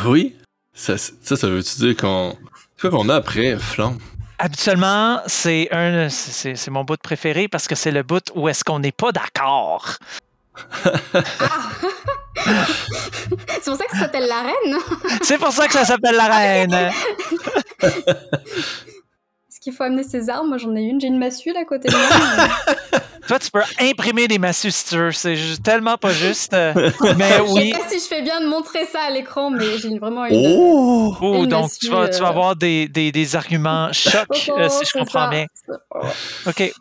[0.07, 0.37] oui.
[0.73, 2.37] Ça, ça, ça veut-tu dire qu'on.
[2.81, 3.99] Quoi qu'on a après, Flamme?
[4.39, 8.49] Habituellement, c'est un, c'est- c'est c'est mon bout préféré parce que c'est le bout où
[8.49, 9.97] est-ce qu'on n'est pas d'accord.
[11.41, 11.71] Ah
[13.63, 14.79] C'est pour ça que ça s'appelle la reine
[15.23, 16.91] C'est pour ça que ça s'appelle la reine.
[17.83, 21.65] Est-ce qu'il faut amener ses armes Moi j'en ai une, j'ai une massue là à
[21.65, 22.49] côté de moi.
[23.29, 25.13] Toi, tu peux imprimer des massues si tu veux.
[25.13, 26.53] C'est tellement pas juste.
[26.53, 27.71] Mais Je oui.
[27.71, 30.35] sais pas si je fais bien de montrer ça à l'écran, mais j'ai vraiment une.
[30.59, 31.15] Oh!
[31.21, 34.27] Oh, Une donc, massue, tu vas, tu vas euh, avoir des, des, des arguments chocs,
[34.49, 35.31] Oh, euh, si je comprends ça.
[35.31, 35.47] bien.
[36.47, 36.73] OK.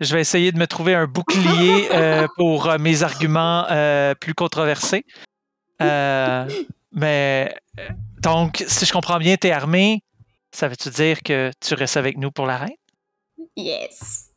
[0.00, 4.34] Je vais essayer de me trouver un bouclier euh, pour euh, mes arguments euh, plus
[4.34, 5.04] controversés.
[5.82, 6.48] Euh,
[6.92, 7.54] mais
[8.20, 10.02] donc, si je comprends bien, tu es armé.
[10.52, 12.76] Ça veut-tu dire que tu restes avec nous pour la reine?
[13.56, 14.30] Yes.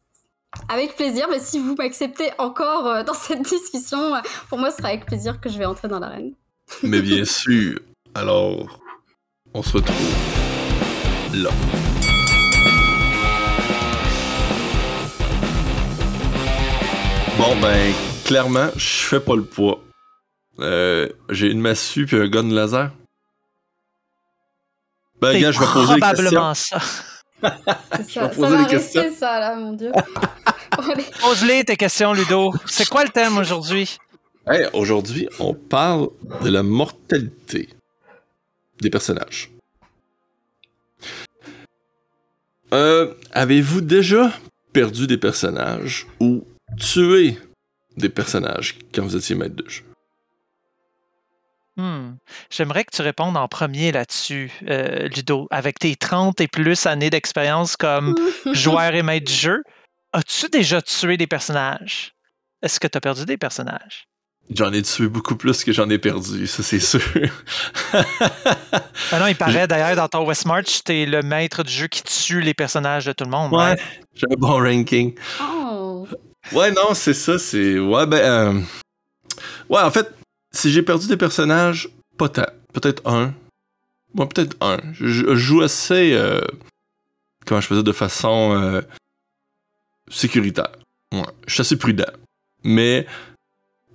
[0.69, 4.77] Avec plaisir, mais si vous m'acceptez encore euh, dans cette discussion, euh, pour moi ce
[4.77, 6.33] sera avec plaisir que je vais entrer dans l'arène.
[6.83, 7.79] Mais bien sûr.
[8.15, 8.79] Alors,
[9.53, 10.15] on se retrouve
[11.33, 11.49] là.
[17.37, 17.93] Bon, ben,
[18.25, 19.79] clairement, je fais pas le poids.
[20.59, 22.91] Euh, J'ai une massue puis un gun laser.
[25.21, 26.25] Ben, gars, je vais poser des questions.
[26.29, 26.79] probablement ça.
[27.95, 29.15] C'est Je ça, vais ça poser rester questions.
[29.15, 29.91] ça là, mon dieu.
[31.21, 32.53] Pose-les tes questions, Ludo.
[32.65, 33.97] C'est quoi le thème aujourd'hui?
[34.47, 36.09] Hey, aujourd'hui, on parle
[36.41, 37.69] de la mortalité
[38.81, 39.51] des personnages.
[42.73, 44.31] Euh, Avez-vous déjà
[44.73, 46.43] perdu des personnages ou
[46.79, 47.37] tué
[47.97, 49.83] des personnages quand vous étiez maître de jeu?
[51.77, 52.15] Hmm.
[52.49, 55.47] J'aimerais que tu répondes en premier là-dessus, euh, Ludo.
[55.51, 58.15] Avec tes 30 et plus années d'expérience comme
[58.53, 59.63] joueur et maître du jeu,
[60.11, 62.13] as-tu déjà tué des personnages?
[62.63, 64.07] Est-ce que tu as perdu des personnages?
[64.49, 67.01] J'en ai tué beaucoup plus que j'en ai perdu, ça c'est sûr.
[69.11, 71.87] Ah non, il paraît d'ailleurs dans ton West March, tu es le maître du jeu
[71.87, 73.53] qui tue les personnages de tout le monde.
[73.53, 73.77] ouais,
[74.13, 75.15] j'ai un bon ranking.
[75.41, 76.05] Oh.
[76.53, 77.79] Ouais, non, c'est ça, c'est.
[77.79, 78.17] Ouais, ben.
[78.17, 78.61] euh,
[79.69, 80.13] Ouais, en fait,
[80.51, 82.45] si j'ai perdu des personnages, pas tant.
[82.73, 83.33] Peut-être un.
[84.13, 84.77] Moi, peut-être un.
[84.93, 86.13] Je, joue assez.
[86.13, 86.41] euh,
[87.45, 88.81] comment je faisais de façon euh,
[90.09, 90.71] sécuritaire.
[91.13, 92.11] Ouais, je suis assez prudent.
[92.63, 93.05] Mais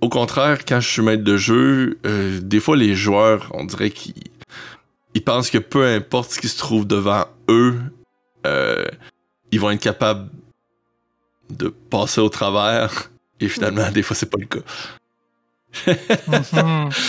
[0.01, 1.99] au contraire, quand je suis maître de jeu,
[2.41, 4.13] des fois les joueurs, on dirait qu'ils
[5.15, 7.79] ils pensent que peu importe ce qui se trouve devant eux,
[9.51, 10.29] ils vont être capables
[11.53, 13.11] de passer au travers.
[13.39, 14.59] Et finalement, des fois, c'est pas le cas.
[16.27, 16.89] Mhm.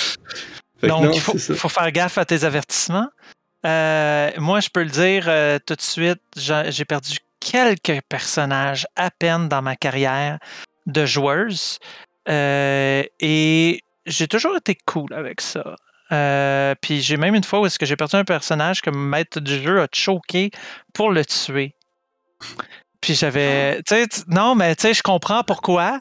[0.82, 3.08] Donc, non, il faut, faire gaffe à tes avertissements.
[3.64, 9.10] Euh, moi, je peux le dire euh, tout de suite, j'ai perdu quelques personnages à
[9.10, 10.38] peine dans ma carrière
[10.86, 11.78] de joueuse.
[12.28, 15.76] Euh, et j'ai toujours été cool avec ça.
[16.80, 19.40] Puis j'ai même une fois où est-ce que j'ai perdu un personnage que mon maître
[19.40, 20.50] du jeu a choqué
[20.92, 21.74] pour le tuer.
[23.04, 23.82] Puis j'avais.
[23.86, 26.00] Tu sais, tu- non, mais tu sais, je comprends pourquoi.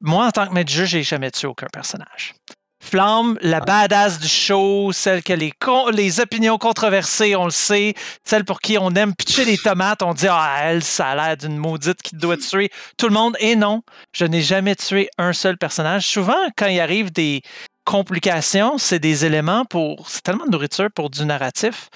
[0.00, 2.34] Moi, en tant que maître jeu, j'ai jamais tué aucun personnage.
[2.80, 7.94] Flamme, la badass du show, celle que les, con- les opinions controversées, on le sait,
[8.24, 11.36] celle pour qui on aime pitcher les tomates, on dit Ah, elle, ça a l'air
[11.36, 13.36] d'une maudite qui doit tuer tout le monde.
[13.40, 13.82] Et non,
[14.12, 16.06] je n'ai jamais tué un seul personnage.
[16.06, 17.42] Souvent, quand il arrive des
[17.88, 20.10] complications, c'est des éléments pour.
[20.10, 21.88] C'est tellement de nourriture pour du narratif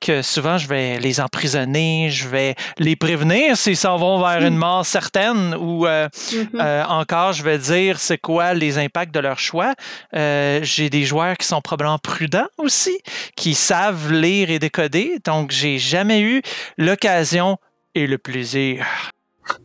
[0.00, 4.56] que souvent je vais les emprisonner, je vais les prévenir s'ils s'en vont vers une
[4.56, 5.86] mort certaine ou.
[5.86, 6.08] euh,
[6.54, 9.74] euh, encore, je vais dire c'est quoi les impacts de leur choix.
[10.14, 12.96] Euh, j'ai des joueurs qui sont probablement prudents aussi,
[13.34, 15.18] qui savent lire et décoder.
[15.24, 16.42] Donc, j'ai jamais eu
[16.78, 17.58] l'occasion
[17.96, 18.86] et le plaisir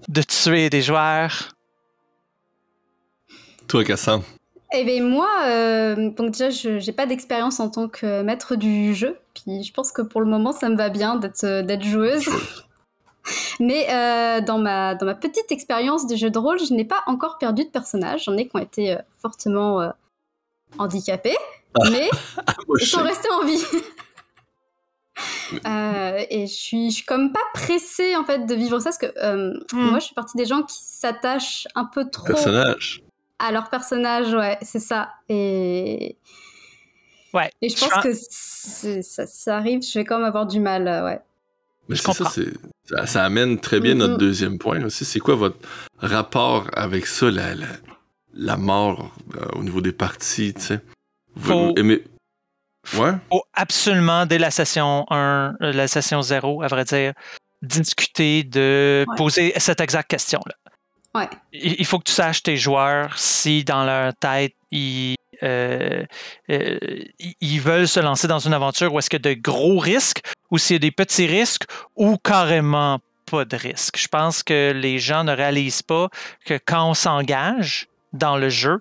[0.07, 1.55] de tuer des joueurs.
[3.67, 4.25] Toi, Cassandre.
[4.73, 8.93] Eh bien, moi, euh, donc déjà, je n'ai pas d'expérience en tant que maître du
[8.93, 9.17] jeu.
[9.33, 12.27] Puis je pense que pour le moment, ça me va bien d'être euh, d'être joueuse.
[13.59, 17.01] Mais euh, dans, ma, dans ma petite expérience de jeu de rôle, je n'ai pas
[17.07, 18.25] encore perdu de personnage.
[18.25, 19.89] J'en ai qui ont été euh, fortement euh,
[20.77, 21.37] handicapés,
[21.91, 22.09] mais
[22.67, 23.63] Moi, ils sont restés en vie.
[25.65, 28.97] Euh, et je suis, je suis comme pas pressée en fait de vivre ça parce
[28.97, 29.91] que euh, Hmm.
[29.91, 33.04] moi je fais partie des gens qui s'attachent un peu trop Personnage.
[33.39, 35.13] À leur personnage, ouais, c'est ça.
[35.29, 36.17] Et
[37.33, 37.49] Ouais.
[37.61, 41.03] et je pense que ça, ça arrive, je vais quand même avoir du mal, euh,
[41.05, 41.19] ouais.
[41.89, 42.29] Mais Je ça, comprends.
[42.85, 45.03] ça, ça amène très bien notre deuxième point aussi.
[45.05, 45.57] C'est quoi votre
[45.99, 47.67] rapport avec ça, la, la,
[48.33, 50.79] la mort euh, au niveau des parties, tu sais?
[51.35, 52.03] Vous, Faut- vous aimez...
[52.97, 53.11] Ouais?
[53.29, 57.13] faut absolument, dès la session 1, euh, la session 0, à vrai dire,
[57.61, 59.15] discuter de Ouais.
[59.17, 60.55] poser cette exacte question-là.
[61.15, 61.29] Ouais.
[61.53, 66.03] Il faut que tu saches tes joueurs si dans leur tête, ils, euh,
[66.49, 66.77] euh,
[67.19, 69.79] ils- ils veulent se lancer dans une aventure où est-ce qu'il y a de gros
[69.79, 71.63] risques ou s'il y a des petits risques
[71.95, 73.97] ou carrément pas de risques.
[73.97, 76.09] Je pense que les gens ne réalisent pas
[76.45, 78.79] que quand on s'engage dans le jeu,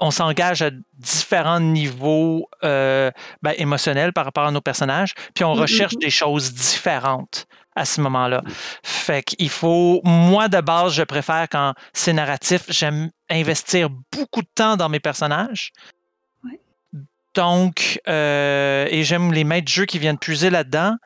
[0.00, 3.10] on s'engage à différents niveaux euh,
[3.42, 6.00] ben, émotionnels par rapport à nos personnages, puis on Mhm, recherche mhm.
[6.00, 8.42] des choses différentes à ce moment-là.
[8.82, 14.48] Fait qu'il faut, moi de base, je préfère quand c'est narratif, j'aime investir beaucoup de
[14.54, 15.72] temps dans mes personnages.
[16.42, 16.58] Ouais.
[17.34, 20.96] Donc, euh, et j'aime les maîtres de jeu qui viennent puiser là-dedans.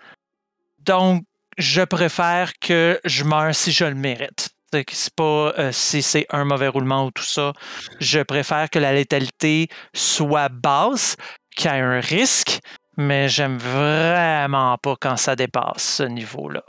[0.79, 1.25] Donc,
[1.59, 4.51] je préfère que je meure si je le mérite.
[4.73, 7.53] C'est pas euh, si c'est un mauvais roulement ou tout ça.
[7.99, 11.17] Je préfère que la létalité soit basse,
[11.57, 12.61] qu'il y ait un risque,
[13.01, 16.63] mais j'aime vraiment pas quand ça dépasse ce niveau-là.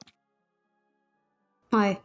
[1.74, 2.00] Ouais.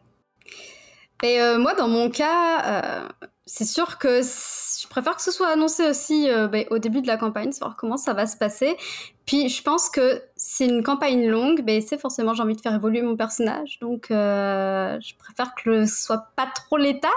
[1.23, 3.09] Et euh, moi, dans mon cas, euh,
[3.45, 7.07] c'est sûr que je préfère que ce soit annoncé aussi euh, ben, au début de
[7.07, 8.77] la campagne, savoir comment ça va se passer.
[9.25, 12.75] Puis je pense que c'est une campagne longue, ben, c'est forcément j'ai envie de faire
[12.75, 17.11] évoluer mon personnage, donc euh, je préfère que ce soit pas trop létal,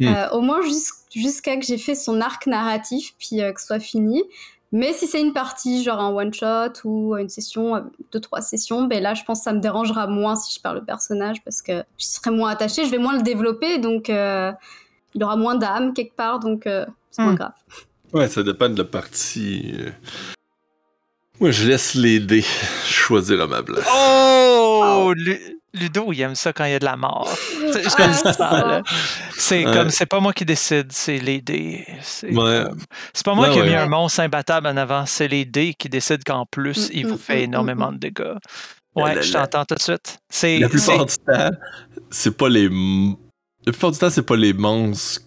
[0.00, 0.08] Hmm.
[0.08, 3.66] euh, au moins jus- jusqu'à que j'ai fait son arc narratif, puis euh, que ce
[3.66, 4.24] soit fini.
[4.70, 7.80] Mais si c'est une partie, genre un one shot ou une session, euh,
[8.12, 10.74] deux trois sessions, ben là je pense que ça me dérangera moins si je perds
[10.74, 14.52] le personnage parce que je serai moins attachée, je vais moins le développer, donc euh,
[15.14, 17.36] il aura moins d'âme quelque part, donc euh, c'est moins Hmm.
[17.36, 17.52] grave.
[18.12, 19.74] Ouais, ça dépend de la partie.
[21.40, 22.44] Moi, je laisse les dés
[22.84, 23.86] choisir à ma place.
[23.90, 25.12] Oh!
[25.74, 27.28] Ludo, il aime ça quand il y a de la mort.
[27.72, 27.88] C'est je
[28.40, 28.82] Ah,
[29.36, 29.72] c'est Ouais.
[29.72, 31.84] comme, c'est pas moi qui décide, c'est les dés.
[32.02, 32.64] C'est Ouais.
[33.24, 33.74] pas moi Ouais, qui ai mis ouais.
[33.76, 37.14] un monstre imbattable en avant, c'est les dés qui décident qu'en plus, Mm, il vous
[37.14, 38.34] mm, fait mm, énormément de dégâts.
[38.96, 40.18] Ouais, la- je t'entends tout de suite.
[40.30, 41.50] C'est, La plupart c'est- du temps,
[42.10, 42.64] c'est pas les.
[42.66, 43.14] m-
[43.66, 45.20] La plupart du temps, c'est pas les monstres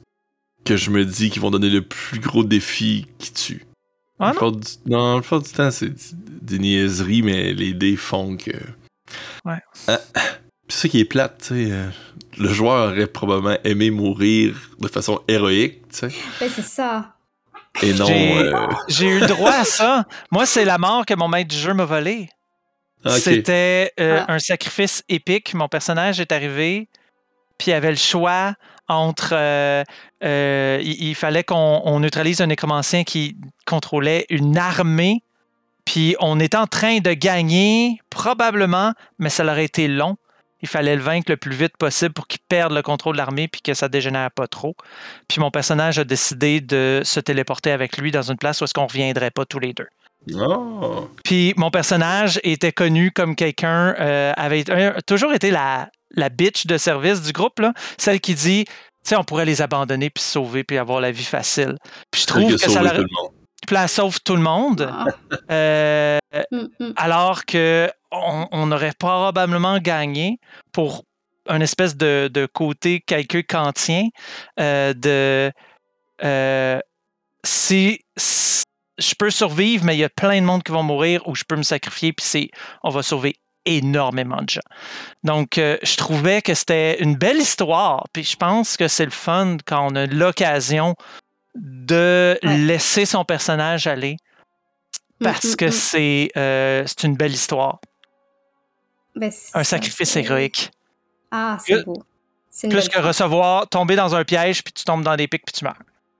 [0.65, 3.65] que je me dis qui vont donner le plus gros défi qui tuent.
[4.19, 4.67] Ah la plupart du...
[4.87, 5.91] Non, la plupart du temps, c'est
[6.41, 8.51] des niaiseries, mais les dés font que.
[9.45, 9.57] Ouais.
[9.87, 9.99] Ah,
[10.67, 11.71] c'est ça qui est plate, tu sais.
[11.71, 11.89] euh,
[12.37, 16.07] Le joueur aurait probablement aimé mourir de façon héroïque, tu sais.
[16.39, 17.15] Ben, c'est ça.
[17.81, 18.05] Et non.
[18.05, 20.05] J'ai euh, j'ai eu le droit à ça.
[20.31, 22.29] Moi, c'est la mort que mon maître du jeu m'a volé.
[23.05, 23.11] ok.
[23.13, 24.33] C'était euh, Ah.
[24.33, 25.53] un sacrifice épique.
[25.53, 26.89] Mon personnage est arrivé,
[27.57, 28.53] puis il avait le choix
[28.87, 29.29] entre.
[29.33, 29.83] euh,
[30.23, 35.23] euh, il, il fallait qu'on on neutralise un nécromancien qui contrôlait une armée,
[35.91, 40.15] puis on était en train de gagner, probablement, mais ça aurait été long.
[40.61, 43.49] Il fallait le vaincre le plus vite possible pour qu'il perde le contrôle de l'armée
[43.49, 44.73] puis que ça dégénère pas trop.
[45.27, 48.73] Puis mon personnage a décidé de se téléporter avec lui dans une place où est-ce
[48.73, 49.87] qu'on reviendrait pas tous les deux.
[50.33, 51.09] Oh.
[51.25, 54.63] Puis mon personnage était connu comme quelqu'un, euh, avait
[55.05, 58.71] toujours été la, la bitch de service du groupe, là, celle qui dit, tu
[59.03, 61.75] sais, on pourrait les abandonner puis sauver puis avoir la vie facile.
[62.11, 63.31] Puis je trouve que ça sauvé l'aurait- tout le monde.
[63.67, 65.05] Puis elle sauve tout le monde, Ah.
[65.51, 66.17] euh,
[66.51, 66.93] Mm, mm.
[66.95, 70.39] alors que on, on aurait probablement gagné
[70.71, 71.03] pour
[71.47, 74.07] un espèce de, de côté calcul kantien
[74.59, 75.51] euh, de
[76.23, 76.79] euh,
[77.43, 78.63] si, si
[78.97, 81.43] je peux survivre, mais il y a plein de monde qui vont mourir ou je
[81.43, 82.49] peux me sacrifier, puis c'est
[82.83, 83.35] on va sauver
[83.65, 84.61] énormément de gens.
[85.23, 89.11] Donc, euh, je trouvais que c'était une belle histoire, puis je pense que c'est le
[89.11, 90.95] fun quand on a l'occasion
[91.55, 92.57] de Ouais.
[92.57, 94.17] laisser son personnage aller
[95.21, 95.71] parce Mm, mm, que mm.
[95.71, 97.79] c'est euh, c'est une belle histoire,
[99.15, 100.71] Ben, un sacrifice c'est- héroïque.
[101.31, 102.01] Ah, c'est beau.
[102.69, 105.63] Plus que recevoir, tomber dans un piège, puis tu tombes dans des pics, puis tu
[105.63, 105.77] meurs.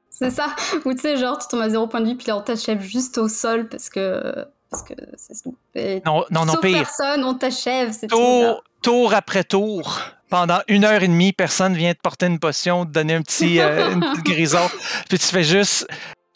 [0.10, 0.56] C'est ça.
[0.86, 2.82] Ou tu sais, genre, tu tombes à zéro point de vie, puis là, on t'achève
[2.82, 4.46] juste au sol parce que.
[4.70, 5.46] Parce que c'est
[6.06, 6.78] Non, non, non, pire.
[6.78, 7.94] personne, on t'achève.
[8.08, 10.00] Tour, tour après tour,
[10.32, 13.60] pendant une heure et demie, personne vient te porter une potion, te donner un petit,
[13.60, 14.68] euh, une petite guérison,
[15.10, 15.86] puis tu fais juste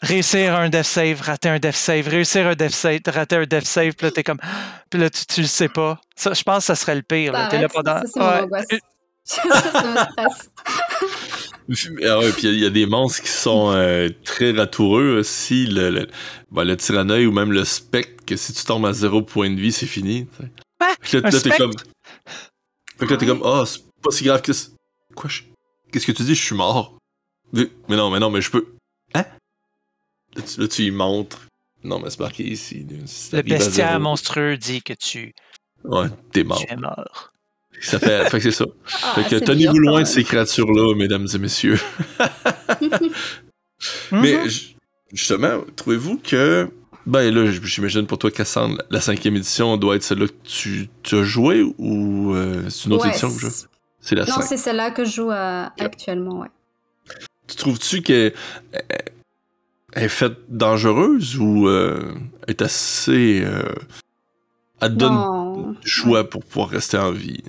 [0.02, 3.64] réussir un death save, rater un death save, réussir un death save, rater un death
[3.64, 4.38] save, puis là, t'es comme...
[4.90, 6.00] Puis là, tu, tu le sais pas.
[6.14, 7.32] Ça, je pense que ça serait le pire.
[7.32, 7.48] Là.
[7.48, 7.98] T'es là pendant...
[8.16, 8.78] Ouais.
[12.06, 14.52] Ah ouais, puis il y, a- il y a des monstres qui sont euh, très
[14.52, 15.66] ratoureux aussi.
[15.66, 16.06] Le, le,
[16.52, 19.60] ben, le tyranneuil ou même le spectre, que si tu tombes à zéro point de
[19.60, 20.28] vie, c'est fini.
[20.28, 20.50] tu sais.
[20.78, 20.94] Quoi?
[21.00, 21.72] Puis là, Un là, t'es comme.
[22.98, 24.68] Fait que là, t'es comme, ah, c'est pas si grave que ça.
[25.14, 25.30] Quoi?
[25.30, 25.42] je-
[25.92, 26.34] Qu'est-ce que tu dis?
[26.34, 26.96] Je suis mort.
[27.52, 28.66] Mais mais non, mais non, mais je peux.
[29.14, 29.24] Hein?
[30.34, 31.46] Là, tu, là, tu y montres.
[31.84, 32.84] Non, mais c'est marqué ici.
[33.32, 35.32] Le bestiaire monstrueux dit que tu,
[35.84, 36.58] Ouais, t'es mort.
[36.66, 37.30] tu es mort.
[37.80, 38.64] Ça fait, fait que c'est ça.
[39.04, 41.78] Ah, fait que tenez-vous loin de ces créatures-là, mesdames et messieurs.
[44.12, 44.48] Mais Mhm.
[44.48, 44.76] j-
[45.12, 46.70] justement, trouvez-vous que.
[47.06, 51.14] Ben là, j'imagine pour toi, Cassandre, la cinquième édition doit être celle-là que tu, tu
[51.14, 53.46] as joué ou euh, c'est une autre Ouais, édition que je
[54.06, 54.42] c'est- la Non, 5.
[54.42, 56.48] c'est celle-là que je joue euh, actuellement, ouais.
[57.46, 58.34] Tu trouves-tu qu'elle
[58.72, 59.12] elle-
[59.92, 62.14] elle est faite dangereuse ou euh,
[62.48, 63.42] est assez.
[63.44, 63.72] Euh,
[64.80, 67.42] elle te donne du choix pour pouvoir rester en vie?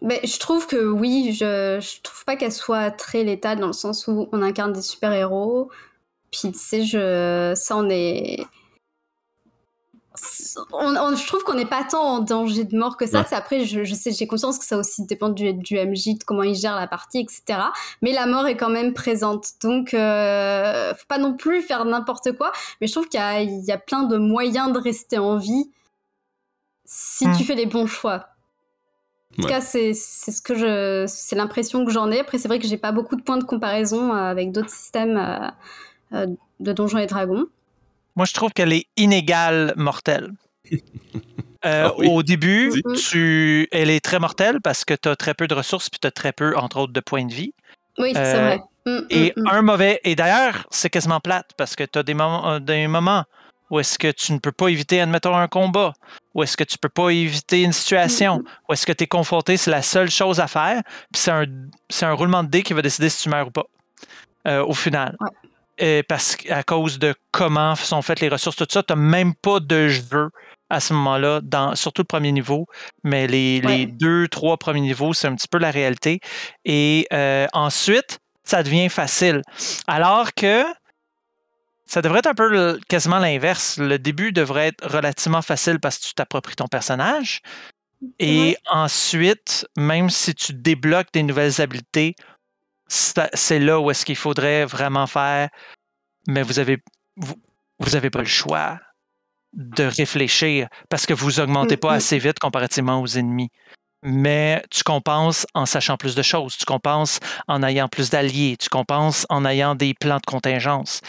[0.00, 3.72] Mais je trouve que oui, je, je trouve pas qu'elle soit très létale dans le
[3.72, 5.70] sens où on incarne des super-héros.
[6.30, 8.44] Puis tu sais, je, ça on est.
[10.72, 13.20] On, on- je trouve qu'on n'est pas tant en danger de mort que ça.
[13.20, 13.24] Ouais.
[13.28, 16.24] C'est Après, je, je sais, j'ai conscience que ça aussi dépend du, du MJ, de
[16.24, 17.60] comment il gère la partie, etc.
[18.02, 19.46] Mais la mort est quand même présente.
[19.62, 22.52] Donc, euh, faut pas non plus faire n'importe quoi.
[22.80, 25.70] Mais je trouve qu'il y y a plein de moyens de rester en vie
[26.84, 27.36] si Hmm.
[27.36, 28.26] tu fais les bons choix.
[29.32, 29.48] En tout Ouais.
[29.48, 32.20] cas, c'est c'est ce que je, c'est l'impression que j'en ai.
[32.20, 35.16] Après, c'est vrai que j'ai pas beaucoup de points de comparaison euh, avec d'autres systèmes
[35.16, 35.48] euh,
[36.18, 36.26] euh,
[36.60, 37.46] de Donjons et Dragons.
[38.16, 40.30] Moi, je trouve qu'elle est inégale mortelle.
[41.64, 42.08] Euh, Ah oui.
[42.10, 42.82] Au début, Dis.
[43.08, 43.68] tu...
[43.70, 46.10] elle est très mortelle parce que tu as très peu de ressources puis tu as
[46.10, 47.54] très peu, entre autres, de points de vie.
[47.98, 48.60] Oui, c'est Euh, vrai.
[48.84, 49.46] Mm, Et mm, mm.
[49.46, 50.00] un mauvais.
[50.02, 53.22] Et d'ailleurs, c'est quasiment plate parce que tu as des moments, euh, des moments
[53.70, 55.92] où est-ce que tu ne peux pas éviter, admettons, un combat,
[56.34, 59.06] où est-ce que tu peux pas éviter une situation, Mm, où est-ce que tu es
[59.06, 60.82] confronté, c'est la seule chose à faire.
[61.12, 61.44] Puis c'est un,
[61.88, 63.66] c'est un roulement de dés qui va décider si tu meurs ou pas
[64.48, 65.16] euh, au final.
[65.20, 65.30] Ouais.
[65.82, 69.34] Euh, parce qu'à cause de comment sont faites les ressources, tout ça, tu n'as même
[69.34, 70.30] pas de jeu
[70.70, 72.66] à ce moment-là, dans, surtout le premier niveau,
[73.04, 76.20] mais les, deux, trois premiers niveaux, c'est un petit peu la réalité.
[76.64, 79.42] Et euh, ensuite, ça devient facile.
[79.86, 80.64] Alors que
[81.84, 83.76] ça devrait être un peu le- quasiment l'inverse.
[83.76, 87.42] Le début devrait être relativement facile parce que tu t'appropries ton personnage.
[88.18, 92.14] Et ensuite, même si tu débloques des nouvelles habiletés,
[92.92, 95.48] c'est là où est-ce qu'il faudrait vraiment faire.
[96.28, 96.78] Mais vous avez
[97.16, 97.36] vous,
[97.78, 98.78] vous avez pas le choix
[99.52, 103.50] de réfléchir parce que vous augmentez pas assez vite comparativement aux ennemis.
[104.02, 108.68] Mais tu compenses en sachant plus de choses, tu compenses en ayant plus d'alliés, tu
[108.68, 111.00] compenses en ayant des plans de contingence.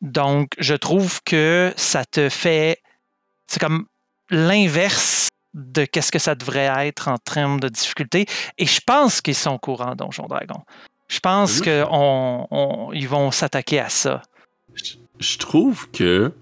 [0.00, 2.82] Donc, je trouve que ça te fait.
[3.46, 3.86] C'est comme
[4.30, 8.26] l'inverse de qu'est-ce que ça devrait être en termes de difficulté.
[8.58, 10.62] Et je pense qu'ils sont courants, Donjon Dragon.
[11.10, 11.64] Je pense Oui.
[12.94, 14.22] qu'ils vont s'attaquer à ça.
[15.18, 16.32] je trouve que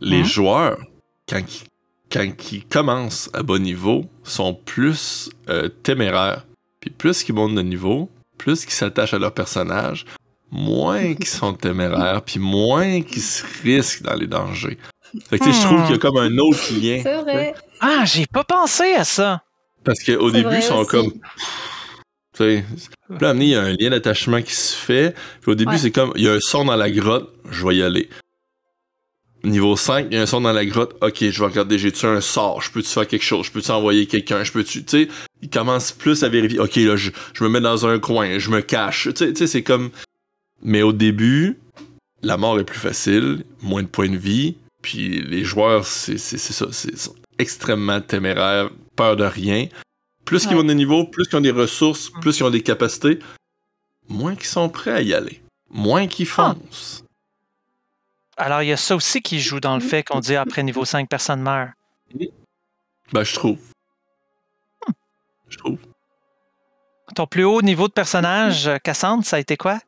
[0.00, 0.24] les Hein?
[0.24, 0.78] joueurs,
[1.28, 1.66] quand ils,
[2.10, 6.46] quand ils commencent à bas niveau, sont plus euh, téméraires.
[6.80, 10.06] Puis plus qu'ils montent de niveau, plus qu'ils s'attachent à leur personnage,
[10.52, 14.78] moins qu'ils sont téméraires, puis moins qu'ils se risquent dans les dangers.
[15.28, 17.00] Fait que tu sais, je trouve qu'il y a comme un autre lien.
[17.02, 17.54] C'est vrai.
[17.80, 19.42] Ah, j'ai pas pensé à ça.
[19.82, 20.90] Parce qu'au début, ils sont aussi.
[20.90, 21.12] comme.
[22.36, 22.64] Tu sais,
[23.08, 25.14] puis là, il y a un lien d'attachement qui se fait.
[25.42, 25.78] Puis au début, Ouais.
[25.78, 28.08] c'est comme, il y a un son dans la grotte, je vais y aller.
[29.42, 32.04] Niveau 5, il y a un son dans la grotte, ok, je vais regarder, j'ai-tu
[32.04, 35.08] un sort, je peux-tu faire quelque chose, je peux-tu envoyer quelqu'un, je peux-tu, tu sais,
[35.40, 38.50] il commence plus à vérifier, ok, là, je, je me mets dans un coin, je
[38.50, 39.90] me cache, tu sais, c'est comme...
[40.62, 41.58] Mais au début,
[42.22, 46.36] la mort est plus facile, moins de points de vie, puis les joueurs, c'est c'est-
[46.36, 49.68] c'est ça, c'est ils sont extrêmement téméraires, peur de rien.
[50.24, 50.62] Plus qu'ils Ouais.
[50.62, 53.18] vont des niveaux, plus qu'ils ont des ressources, plus qu'ils ont des capacités,
[54.08, 55.42] moins qu'ils sont prêts à y aller.
[55.70, 56.54] Moins qu'ils Ah.
[56.54, 57.04] foncent.
[58.36, 60.84] Alors, il y a ça aussi qui joue dans le fait qu'on dit après niveau
[60.84, 61.70] 5, personne meurt.
[63.12, 63.58] Ben, je trouve.
[65.48, 65.78] Je trouve.
[67.14, 69.80] Ton plus haut niveau de personnage, euh, Cassandre, ça a été quoi?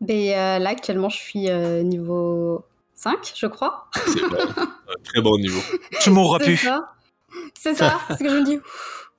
[0.00, 2.64] Mais euh, là, actuellement, je suis euh, niveau
[2.94, 3.88] 5, je crois.
[3.94, 4.36] C'est bon.
[4.58, 5.60] un très bon niveau.
[6.00, 6.56] Tu mourras C'est plus.
[6.56, 6.92] ça.
[7.54, 8.00] C'est ça.
[8.08, 8.58] C'est ce que je me dis.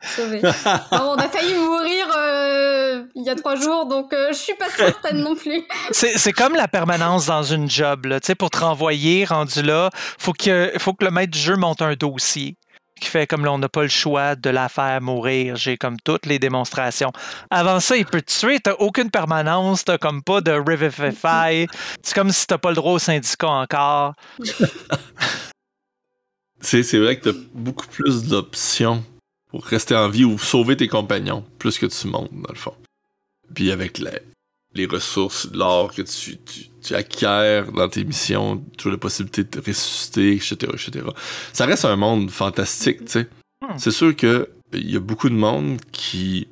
[0.04, 0.42] Ouf, Sauvé.
[0.42, 4.56] Non, on a failli mourir euh, il y a trois jours, donc euh, je suis
[4.56, 5.64] pas certaine non plus.
[5.92, 8.06] C'est c'est comme la permanence dans une job.
[8.06, 8.20] Là.
[8.20, 11.56] Tu sais, Pour te renvoyer, rendu là, faut que, faut que le maître du jeu
[11.56, 12.58] monte un dossier
[13.00, 15.56] qui fait comme là, on n'a pas le choix de la faire mourir.
[15.56, 17.12] J'ai comme toutes les démonstrations.
[17.50, 18.60] Avant ça, il peut te tuer.
[18.60, 19.86] T'as aucune permanence.
[19.86, 21.68] T'as comme pas de Revivify.
[22.04, 24.14] C'est comme si t'as pas le droit au syndicat encore.
[26.62, 29.02] C'est c'est vrai que t'as beaucoup plus d'options
[29.50, 32.76] pour rester en vie ou sauver tes compagnons, plus que tu montes, dans le fond.
[33.54, 34.20] Puis avec la-
[34.76, 39.44] les ressources, l'or que tu, tu, tu acquiers dans tes missions, tu as la possibilité
[39.44, 41.06] de te ressusciter, etc., etc.
[41.54, 43.28] Ça reste un monde fantastique, tu sais.
[43.62, 43.78] Hmm.
[43.78, 46.48] C'est sûr que il y a beaucoup de monde qui,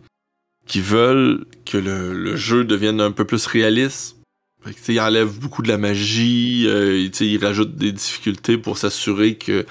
[0.65, 4.15] qui veulent que le, le jeu devienne un peu plus réaliste.
[4.63, 8.57] Fait que, ils enlèvent beaucoup de la magie, euh, tu sais, ils rajoutent des difficultés
[8.57, 9.67] pour s'assurer que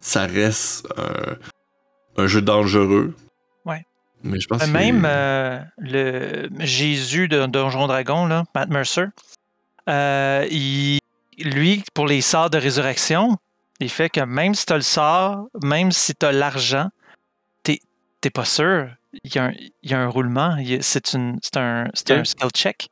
[0.00, 1.36] ça reste un,
[2.16, 3.14] un jeu dangereux.
[3.64, 3.84] Ouais.
[4.22, 4.70] Mais je pense Euh, que...
[4.70, 9.06] Même euh, le Jésus de Donjon Dragon, là, Matt Mercer,
[9.88, 11.00] euh, il-
[11.38, 13.36] lui, pour les sorts de résurrection,
[13.80, 16.88] il fait que même si tu as le sort, même si tu as l'argent,
[18.20, 18.88] t'es pas sûr.
[19.24, 19.52] Il y a un,
[19.82, 20.56] il y a un roulement.
[20.80, 22.26] C'est une- c'est un, c'est un Ok.
[22.26, 22.88] skill check.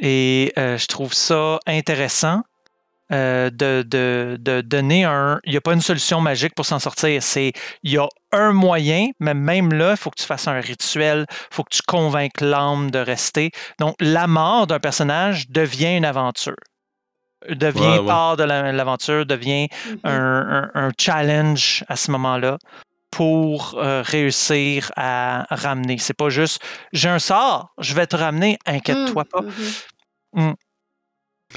[0.00, 2.42] Et euh, je trouve ça intéressant
[3.12, 5.40] euh, de, de- de donner un.
[5.44, 7.22] Il n'y a pas une solution magique pour s'en sortir.
[7.22, 7.52] C'est
[7.82, 11.26] il y a un moyen, mais même là, il faut que tu fasses un rituel,
[11.30, 13.50] il faut que tu convainques l'âme de rester.
[13.78, 16.54] Donc, la mort d'un personnage devient une aventure.
[17.48, 18.06] Devient Ouais, ouais.
[18.06, 19.68] part de la- l'aventure, devient
[20.04, 22.58] un, un- un challenge à ce moment-là
[23.10, 25.98] pour euh, réussir à ramener.
[25.98, 29.40] C'est pas juste j'ai un sort, je vais te ramener, inquiète-toi pas.
[30.34, 30.54] Mhm.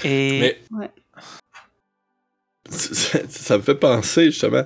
[0.03, 0.61] Et Mais...
[0.71, 0.89] Ouais.
[2.69, 4.65] Ça, ça me fait penser, justement...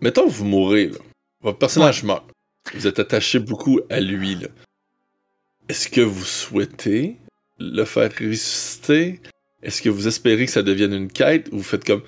[0.00, 0.98] Mettons, vous mourrez, là.
[1.40, 2.24] Votre personnage meurt.
[2.74, 4.48] Vous êtes attaché beaucoup à lui, là.
[5.68, 7.16] Est-ce que vous souhaitez
[7.58, 9.20] le faire ressusciter?
[9.62, 11.48] Est-ce que vous espérez que ça devienne une quête?
[11.52, 12.02] Ou vous faites comme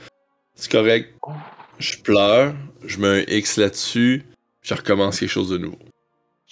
[0.55, 1.15] c'est correct,
[1.79, 4.25] je pleure, je mets un X là-dessus,
[4.63, 5.79] je recommence quelque chose de nouveau?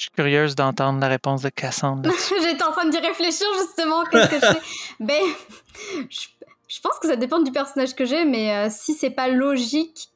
[0.04, 2.10] Je suis curieuse d'entendre la réponse de Cassandre.
[2.42, 4.04] J'étais en train d'y réfléchir justement.
[4.04, 4.60] Qu'est-ce que je fais
[5.00, 5.22] Ben,
[6.10, 6.26] je,
[6.68, 10.10] je pense que ça dépend du personnage que j'ai, mais euh, si c'est pas logique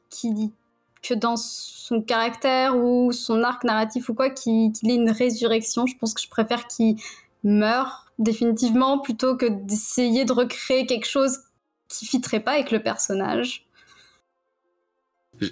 [1.01, 5.87] que dans son caractère ou son arc narratif ou quoi, qu'il qu'il ait une résurrection,
[5.87, 6.97] je pense que je préfère qu'il
[7.43, 11.39] meure définitivement plutôt que d'essayer de recréer quelque chose
[11.87, 13.65] qui fitterait pas avec le personnage.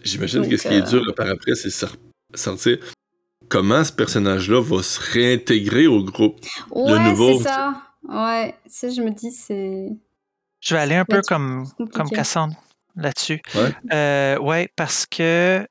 [0.03, 1.95] J'imagine que ce qui est euh, dur là, par après, c'est sor-
[2.35, 2.77] sortir
[3.49, 6.39] comment ce personnage-là va se réintégrer au groupe.
[6.71, 7.81] Ouais, nouveau, c'est ça.
[8.07, 9.89] Ouais, ça je me dis c'est
[10.61, 11.91] Je vais aller un peu comme, compliqué.
[11.97, 12.55] comme Cassandre
[12.95, 13.41] là-dessus.
[13.55, 13.73] Ouais.
[13.93, 15.21] Euh, ouais, parce que
[15.61, 15.65] euh,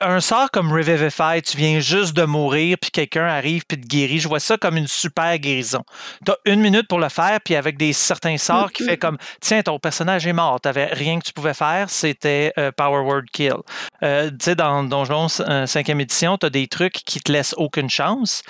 [0.00, 4.20] un sort comme Revivify, tu viens juste de mourir, puis quelqu'un arrive puis te guérit.
[4.20, 5.82] Je vois ça comme une super guérison.
[6.24, 8.88] Tu as une minute pour le faire, puis avec des certains sorts qui Mhm.
[8.88, 12.70] fait comme tiens, ton personnage est mort, tu rien que tu pouvais faire, c'était euh,
[12.70, 13.54] Power Word Kill.
[14.02, 17.90] Euh, tu sais, dans Donjon 5e édition, tu as des trucs qui te laissent aucune
[17.90, 18.42] chance,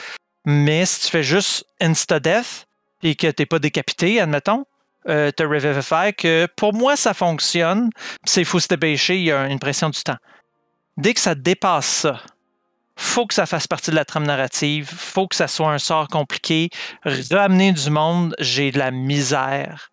[0.45, 2.67] mais si tu fais juste Insta-Death
[3.03, 4.65] et que tu pas décapité, admettons,
[5.09, 7.89] euh, te Revivify, que pour moi, ça fonctionne.
[8.25, 10.17] C'est faut se dépêcher, il y a une pression du temps.
[10.99, 12.21] Dès que ça dépasse ça,
[12.97, 16.09] faut que ça fasse partie de la trame narrative, faut que ça soit un sort
[16.09, 16.71] compliqué.
[17.31, 19.91] Ramener du monde, j'ai de la misère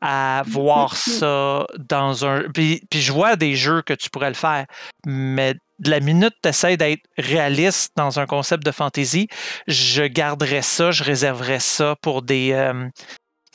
[0.00, 2.44] à voir ça dans un.
[2.54, 4.66] Puis, puis je vois des jeux que tu pourrais le faire,
[5.04, 9.26] mais de la minute tu essaies d'être réaliste dans un concept de fantasy,
[9.66, 12.88] je garderais ça, je réserverais ça pour des, euh,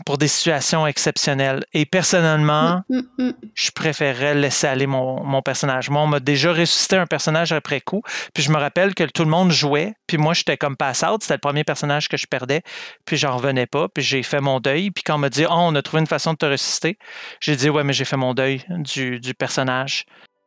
[0.05, 1.63] pour des situations exceptionnelles.
[1.73, 3.33] Et personnellement, Mm, mm, mm.
[3.53, 5.89] je préférerais laisser aller mon, mon personnage.
[5.89, 8.01] Moi, on m'a déjà ressuscité un personnage après coup.
[8.33, 9.93] Puis je me rappelle que tout le monde jouait.
[10.07, 11.21] Puis moi, j'étais comme pass out.
[11.21, 12.61] C'était le premier personnage que je perdais.
[13.05, 13.87] Puis j'en revenais pas.
[13.89, 14.91] Puis j'ai fait mon deuil.
[14.91, 16.97] Puis quand on m'a dit, oh, on a trouvé une façon de te ressusciter,
[17.41, 20.05] j'ai dit, ouais, mais j'ai fait mon deuil du, du personnage.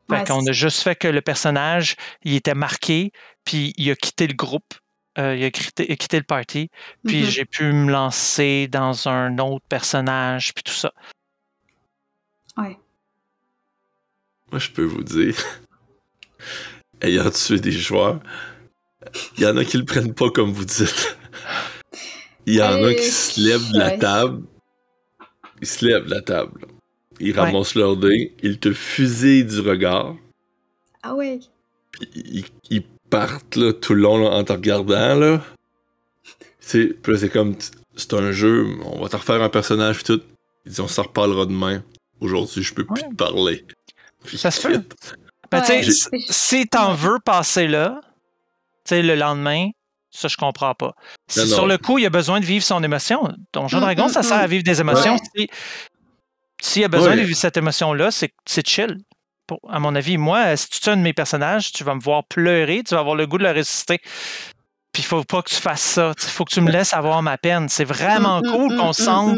[0.09, 3.11] Fait Ouais, qu'on a juste fait que le personnage, il était marqué.
[3.45, 4.73] Puis il a quitté le groupe.
[5.19, 6.69] Euh, il a quitté, le party.
[7.05, 7.29] Puis Mhm.
[7.29, 10.53] j'ai pu me lancer dans un autre personnage.
[10.53, 10.91] Puis tout ça.
[12.57, 12.77] Ouais.
[14.51, 15.35] Moi, je peux vous dire,
[17.01, 18.19] ayant tué des joueurs,
[19.37, 21.17] il y en a qui le prennent pas comme vous dites.
[22.45, 23.99] Il y en a Euh, qui se lèvent de la ouais.
[23.99, 24.43] table.
[25.61, 26.65] Ils se lèvent de la table.
[27.19, 27.39] Ils Ouais.
[27.41, 30.15] ramassent leur dé, ils te fusillent du regard,
[31.03, 31.39] Ah ouais.
[31.91, 32.83] puis ils, ils
[33.17, 35.15] partent là, tout le long là, en te regardant.
[35.15, 35.41] Là.
[36.23, 37.55] Tu sais, puis là, c'est comme,
[37.95, 40.21] c'est un jeu, on va te refaire un personnage, puis tout.
[40.65, 41.83] Ils disent, on s'en reparlera demain.
[42.21, 43.65] Aujourd'hui, je peux plus te parler.
[44.23, 44.73] Puis Ça se peut.
[44.77, 44.95] quittent.
[45.51, 48.09] Ben, tu sais, Ouais, si- si t'en veux passer là, tu
[48.95, 49.69] sais, le lendemain,
[50.09, 50.95] ça, je comprends pas.
[51.27, 51.53] Si Non, non.
[51.55, 54.23] sur le coup, il a besoin de vivre son émotion, Donjon Mm, Dragon, mm, ça
[54.23, 54.49] sert à mm.
[54.51, 55.13] vivre des émotions.
[55.15, 55.19] Ouais.
[55.35, 55.49] Si-
[56.61, 57.17] S'il a besoin Ouais.
[57.17, 58.97] de vivre cette émotion-là, c'est c'est chill.
[59.47, 61.99] Pour- à mon avis, moi, si tu tues un de mes personnages, tu vas me
[62.01, 63.99] voir pleurer, tu vas avoir le goût de le ressusciter.
[64.93, 66.13] Puis il faut pas que tu fasses ça.
[66.21, 67.67] Il faut que tu me laisses avoir ma peine.
[67.67, 69.37] C'est vraiment Mm, mm, cool mm, qu'on sente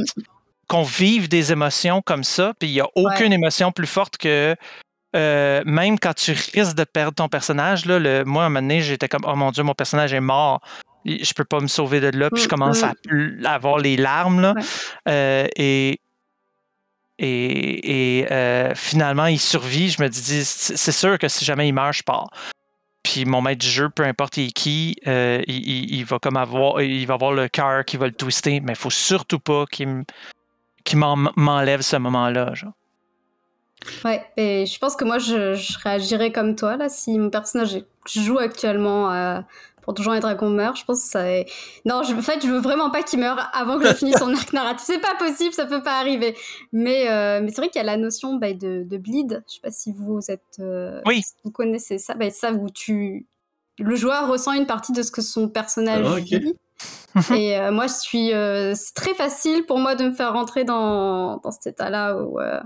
[0.68, 4.56] qu'on vive des émotions comme ça, puis il n'y a aucune émotion plus forte que
[5.16, 7.86] euh, même quand tu risques de perdre ton personnage.
[7.86, 10.20] Là, le, moi, à un moment donné, j'étais comme Oh mon Dieu, mon personnage est
[10.20, 10.60] mort.
[11.06, 12.30] Je peux pas me sauver de là.
[12.32, 12.94] Puis je Mm, commence à,
[13.46, 14.42] avoir les larmes.
[14.42, 14.54] Là.
[14.56, 14.64] Ouais.
[15.08, 16.00] Euh, et
[17.18, 19.90] et, euh, finalement, il survit.
[19.90, 22.30] Je me dis C'est sûr que si jamais il meurt, je pars.
[23.04, 27.14] Puis mon maître du jeu, peu importe qui, euh, il, va comme avoir, il va
[27.14, 30.04] avoir le cœur qui va le twister, mais il faut surtout pas qu'il
[30.96, 32.54] m'enlève ce moment-là.
[34.04, 38.40] Ouais, et je pense que moi, je, réagirais comme toi, là, si mon personnage joue
[38.40, 39.40] actuellement euh,
[39.86, 41.32] pour Donjons et Dragons meurt, je pense que ça...
[41.32, 41.46] est-
[41.86, 44.34] Non, je, en fait, je veux vraiment pas qu'il meure avant que je finisse son
[44.34, 44.84] arc narratif.
[44.86, 46.36] C'est pas possible, ça peut pas arriver.
[46.74, 49.44] Mais, euh, mais c'est vrai qu'il y a la notion bah, de, de bleed.
[49.48, 50.42] Je sais pas si vous êtes...
[50.60, 51.22] euh, Oui.
[51.22, 52.16] si vous connaissez ça.
[52.16, 53.26] Bah, ça, où tu...
[53.80, 56.56] Le joueur ressent une partie de ce que son personnage Ah, vit.
[57.36, 58.34] Et euh, moi, je suis.
[58.34, 62.40] euh, c'est très facile pour moi de me faire rentrer dans, dans cet état-là où,
[62.40, 62.60] euh,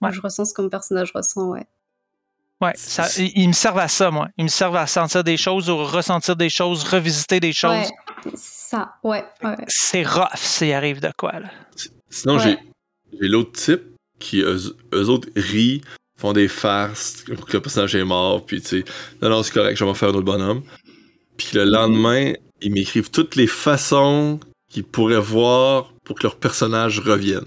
[0.00, 0.12] où Ouais.
[0.12, 1.66] je ressens ce que mon personnage ressent, ouais.
[2.62, 4.28] Ouais, ça, ils ils me servent à ça, moi.
[4.38, 7.72] Ils me servent à sentir des choses ou ressentir des choses, revisiter des choses.
[8.24, 9.56] Ouais, ça, ouais, ouais.
[9.66, 11.50] C'est rough s'il arrive de quoi, là.
[12.08, 12.56] Sinon, Ouais.
[13.20, 13.82] j'ai l'autre type
[14.20, 15.82] qui, eux, eux autres, rient,
[16.20, 18.84] font des farces, que le personnage est mort, puis tu sais,
[19.20, 20.62] non, non, c'est correct, je vais m'en faire un autre bonhomme.
[21.36, 24.38] Puis le lendemain, ils m'écrivent toutes les façons
[24.70, 27.46] qu'ils pourraient voir pour que leur personnage revienne.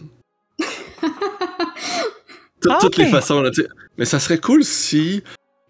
[2.70, 3.68] Ah, Toutes les façons, là, tu sais.
[3.97, 5.22] Mais ça serait cool si.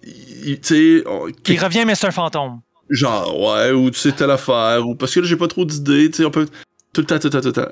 [0.04, 2.62] il- Tu sais, on- Il revient, mais c'est un fantôme.
[2.90, 6.10] Genre, ouais, ou tu sais telle affaire, ou parce que là, j'ai pas trop d'idées,
[6.12, 6.46] tu sais, on peut.
[6.94, 7.72] Tout le temps, tout le temps, tout le temps.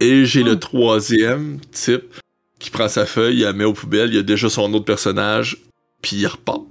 [0.00, 0.58] Et j'ai le Hmm.
[0.58, 2.02] troisième type
[2.58, 5.58] qui prend sa feuille, il la met aux poubelles, il a déjà son autre personnage,
[6.02, 6.62] puis il repart.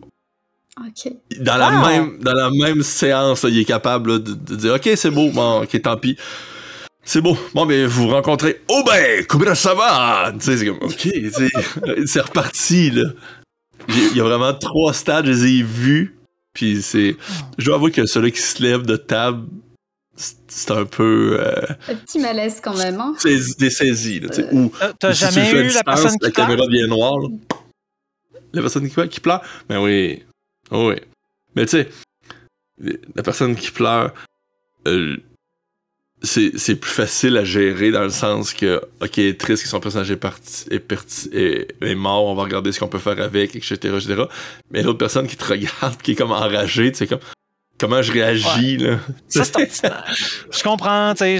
[0.79, 1.11] Ok.
[1.39, 4.73] Dans la, même, dans la même séance, là, il est capable là, de, de dire
[4.75, 6.17] Ok, c'est beau, bon, ok, tant pis.
[7.09, 7.37] C'est beau.
[7.53, 8.61] Bon, mais vous rencontrez.
[8.67, 10.33] Oh ben, comment ça va?
[10.33, 11.47] Tu sais, c'est comme, ok, tu sais,
[12.05, 13.05] c'est reparti, là.
[13.87, 16.17] Il y a vraiment trois stades, je les ai vus.
[16.53, 17.15] Puis c'est.
[17.57, 19.47] Je dois avouer que celui qui se lève de table,
[20.17, 21.37] c'est c'est un peu.
[21.39, 23.15] Euh, Un petit malaise quand même, hein.
[23.19, 24.49] saisi- désaisi, là, tu sais.
[24.53, 26.47] Ou T'as- si tu jamais à eu la distance, personne qui La pleure?
[26.47, 27.27] caméra devient noire, là.
[28.53, 29.41] La personne qui, qui pleure?
[29.69, 30.23] Ben oui.
[30.71, 30.95] Oh oui.
[31.55, 31.89] Mais tu sais,
[33.15, 34.13] la personne qui pleure,
[34.87, 35.15] euh,
[36.23, 40.09] c'est c'est plus facile à gérer dans le sens que, ok, triste que son personnage
[40.11, 43.55] est, parti, est, parti- est, est mort, on va regarder ce qu'on peut faire avec,
[43.55, 43.75] etc.
[43.75, 44.23] etc.
[44.71, 47.19] Mais l'autre personne qui te regarde, qui est comme enragée, tu sais, comme,
[47.77, 48.99] comment je réagis, là?
[49.27, 49.43] Ça.
[50.51, 51.39] Je comprends, tu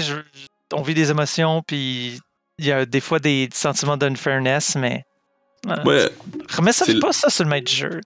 [0.72, 2.20] on vit des émotions, puis
[2.58, 5.02] il y a des fois des sentiments d'unfairness, mais.
[5.64, 5.84] voilà.
[5.84, 6.08] Ouais,
[6.56, 8.00] Remets ça, pas ça sur le maître jeu.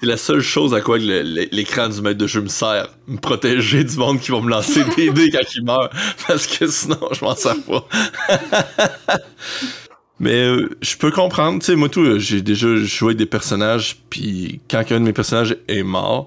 [0.00, 2.88] C'est la seule chose à quoi l'écran du maître de jeu me sert.
[3.08, 5.90] Me protéger du monde qui va me lancer des dés quand il meurt.
[6.28, 7.88] Parce que sinon, je m'en sers pas.
[10.18, 11.60] Mais euh, je peux comprendre.
[11.60, 13.96] Tu sais, moi, tout, euh, j'ai déjà joué avec des personnages.
[14.10, 16.26] Puis quand un de mes personnages est mort,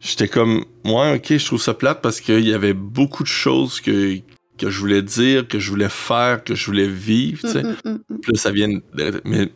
[0.00, 3.80] j'étais comme, ouais, ok, je trouve ça plate parce qu'il y avait beaucoup de choses
[3.80, 4.16] que,
[4.58, 7.62] que je voulais dire, que je voulais faire, que je voulais vivre, tu sais.
[7.62, 8.18] Mm, mm, mm.
[8.22, 8.68] Puis là, ça vient.
[8.68, 9.50] de- Mais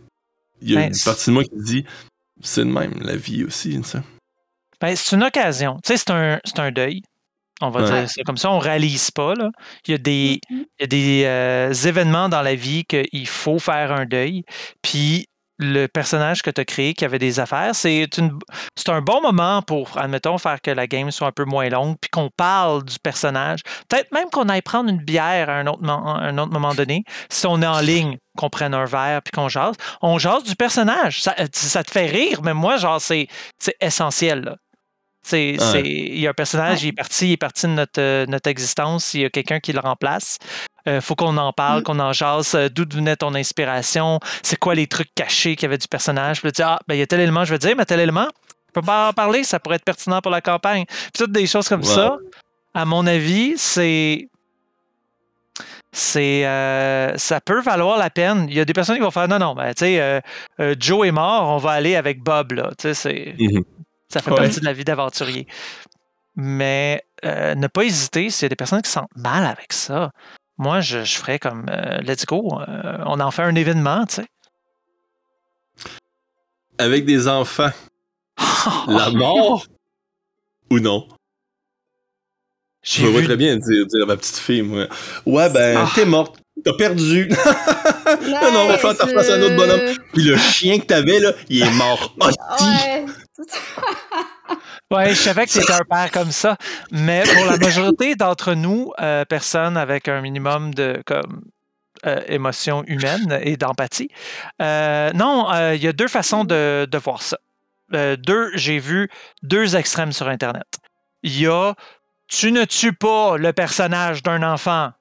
[0.61, 1.85] il y a Ben, une partie de moi qui dit,
[2.43, 4.01] c'est de même, la vie aussi, tu sais.
[4.81, 5.77] Ben, c'est une occasion.
[5.85, 7.03] Tu sais, c'est un, c'est un deuil.
[7.61, 8.01] On va Ouais.
[8.01, 8.51] dire ça comme ça.
[8.51, 9.35] On réalise pas.
[9.35, 9.51] Là.
[9.87, 10.65] Il y a des, Mhm.
[10.79, 14.45] il y a des euh, événements dans la vie qu'il faut faire un deuil.
[14.83, 15.27] Puis
[15.63, 18.39] le personnage que tu as créé qui avait des affaires, c'est une-
[18.77, 21.97] c'est un bon moment pour, admettons, faire que la game soit un peu moins longue,
[22.01, 23.61] puis qu'on parle du personnage.
[23.89, 26.75] Peut-être même qu'on aille prendre une bière à un autre, mo- à un autre moment
[26.75, 29.75] donné, si on est en ligne, qu'on prenne un verre, puis qu'on jase.
[30.01, 31.21] On jase du personnage.
[31.23, 33.27] Ça, ça te fait rire, mais moi, genre, c'est
[33.59, 34.41] c'est essentiel.
[34.43, 34.57] Là.
[35.23, 35.67] C'est, Ouais.
[35.73, 36.85] c'est- il y a un personnage, Ouais.
[36.85, 39.61] il est parti, il est parti de notre, euh, notre existence, il y a quelqu'un
[39.61, 40.39] qui le remplace.
[40.87, 41.83] Il faut qu'on en parle, Mm.
[41.85, 42.55] qu'on en jase.
[42.55, 44.19] euh, D'où venait ton inspiration?
[44.43, 46.41] C'est quoi les trucs cachés qu'il y avait du personnage?
[46.41, 47.85] Puis là, tu dis, ah, ben, il y a tel élément, je veux dire, mais
[47.85, 48.29] tel élément,
[48.69, 50.85] je peux pas en parler, ça pourrait être pertinent pour la campagne.
[50.87, 52.17] Puis toutes des choses comme ça,
[52.75, 54.29] à mon avis, c'est.
[55.93, 58.47] C'est, euh, ça peut valoir la peine.
[58.49, 60.21] Il y a des personnes qui vont faire non, non, ben, tu sais, euh,
[60.61, 62.71] euh, Joe est mort, on va aller avec Bob, là.
[62.79, 63.35] Tu sais, c'est.
[63.39, 63.65] Mhm.
[64.09, 64.37] Ça fait Ouais.
[64.37, 65.47] partie de la vie d'aventurier.
[66.37, 69.73] Mais euh, ne pas hésiter, s'il y a des personnes qui se sentent mal avec
[69.73, 70.11] ça.
[70.61, 74.17] Moi, je, je ferais comme euh, let's go, euh, on en fait un événement, tu
[74.17, 74.27] sais.
[76.77, 77.71] Avec des enfants,
[78.87, 79.67] la mort
[80.71, 81.09] ou non?
[82.83, 84.87] Je me vois très bien dire, dire à ma petite fille, moi,
[85.25, 85.91] ouais, ben, Ah.
[85.95, 87.31] t'es morte, t'as perdu.
[87.43, 89.97] Ah non, on va faire ta face à un autre bonhomme.
[90.13, 92.15] Puis le chien que t'avais, là, il est mort.
[92.21, 92.65] Hostie.
[92.65, 93.05] Ouais.
[94.91, 96.57] Ouais, je savais que c'était un père comme ça.
[96.91, 101.43] Mais pour la majorité d'entre nous, euh, personnes avec un minimum de comme,
[102.07, 104.09] euh, émotion humaine et d'empathie,
[104.61, 107.39] euh, non, euh, il y a deux façons de, de voir ça.
[107.93, 109.11] Deux, j'ai vu
[109.43, 110.79] deux extrêmes sur Internet.
[111.23, 111.75] Il y a
[112.29, 114.93] tu ne tues pas le personnage d'un enfant.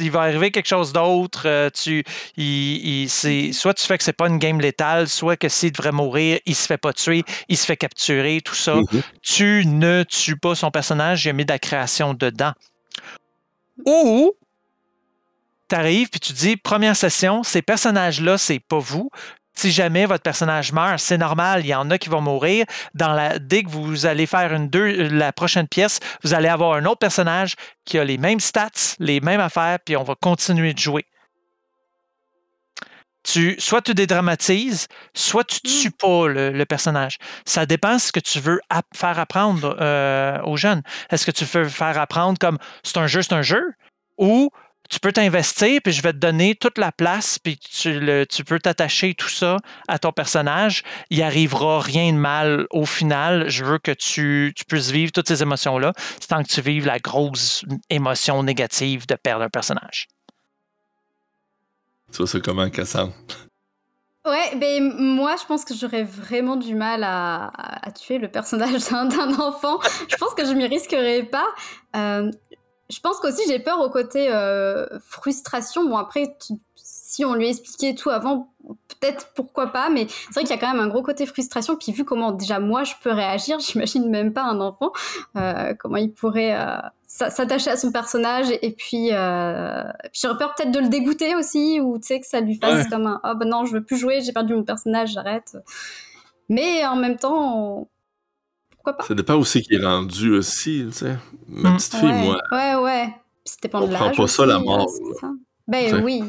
[0.00, 1.42] Il va arriver quelque chose d'autre.
[1.46, 2.04] euh, tu,
[2.36, 3.08] il,
[3.52, 6.54] soit tu fais que c'est pas une game létale, soit que s'il devrait mourir, il
[6.54, 9.02] se fait pas tuer, il se fait capturer, tout ça Mhm.
[9.22, 12.52] tu ne tues pas son personnage, il a mis de la création dedans.
[13.86, 14.32] Ou
[15.68, 19.10] tu arrives puis tu dis première session, ces personnages-là, c'est pas vous.
[19.58, 22.64] Si jamais votre personnage meurt, c'est normal, il y en a qui vont mourir.
[22.94, 26.74] Dans la, dès que vous allez faire une deux, la prochaine pièce, vous allez avoir
[26.74, 27.54] un autre personnage
[27.84, 31.06] qui a les mêmes stats, les mêmes affaires, puis on va continuer de jouer.
[33.24, 35.68] Tu, soit tu dédramatises, soit tu Mm.
[35.82, 37.18] tues pas le, le personnage.
[37.44, 40.82] Ça dépend de ce que tu veux app- faire apprendre euh, aux jeunes.
[41.10, 43.72] Est-ce que tu veux faire apprendre comme c'est un jeu, c'est un jeu?
[44.18, 44.50] Ou
[44.88, 48.42] tu peux t'investir, puis je vais te donner toute la place, puis tu, le- tu
[48.44, 50.82] peux t'attacher tout ça à ton personnage.
[51.10, 53.48] Il arrivera rien de mal au final.
[53.48, 55.92] Je veux que tu, tu puisses vivre toutes ces émotions-là,
[56.26, 60.08] sans que tu vives la grosse émotion négative de perdre un personnage.
[62.10, 63.12] Tu vois ça comment, Cassandre?
[64.26, 67.50] Ouais, ben moi je pense que j'aurais vraiment du mal à,
[67.98, 69.78] tuer le personnage d'un d'un enfant.
[70.08, 71.46] Je pense que je m'y risquerais pas.
[71.96, 72.30] Euh,
[72.90, 75.88] je pense qu'aussi j'ai peur au côté euh, frustration.
[75.88, 78.52] Bon après, tu- si on lui expliquait tout avant,
[78.88, 81.76] peut-être pourquoi pas, mais c'est vrai qu'il y a quand même un gros côté frustration.
[81.76, 84.92] Puis vu comment déjà moi je peux réagir, j'imagine même pas un enfant
[85.36, 86.76] euh, comment il pourrait euh,
[87.06, 91.80] s'a- s'attacher à son personnage et puis, puis j'aurais peur peut-être de le dégoûter aussi
[91.80, 92.90] ou tu sais que ça lui fasse Ouais.
[92.90, 95.56] comme un oh ben non je veux plus jouer j'ai perdu mon personnage j'arrête
[96.48, 97.88] mais en même temps
[98.70, 101.16] pourquoi pas Ça dépend aussi qui est rendu aussi, tu sais.
[101.48, 101.76] Ma Mm.
[101.76, 103.08] petite fille, ouais, moi, ouais ouais
[103.44, 104.88] Puis dépend on de prend pas ça, la mort,
[105.20, 105.30] ça.
[105.66, 106.02] ben T'sais.
[106.02, 106.22] oui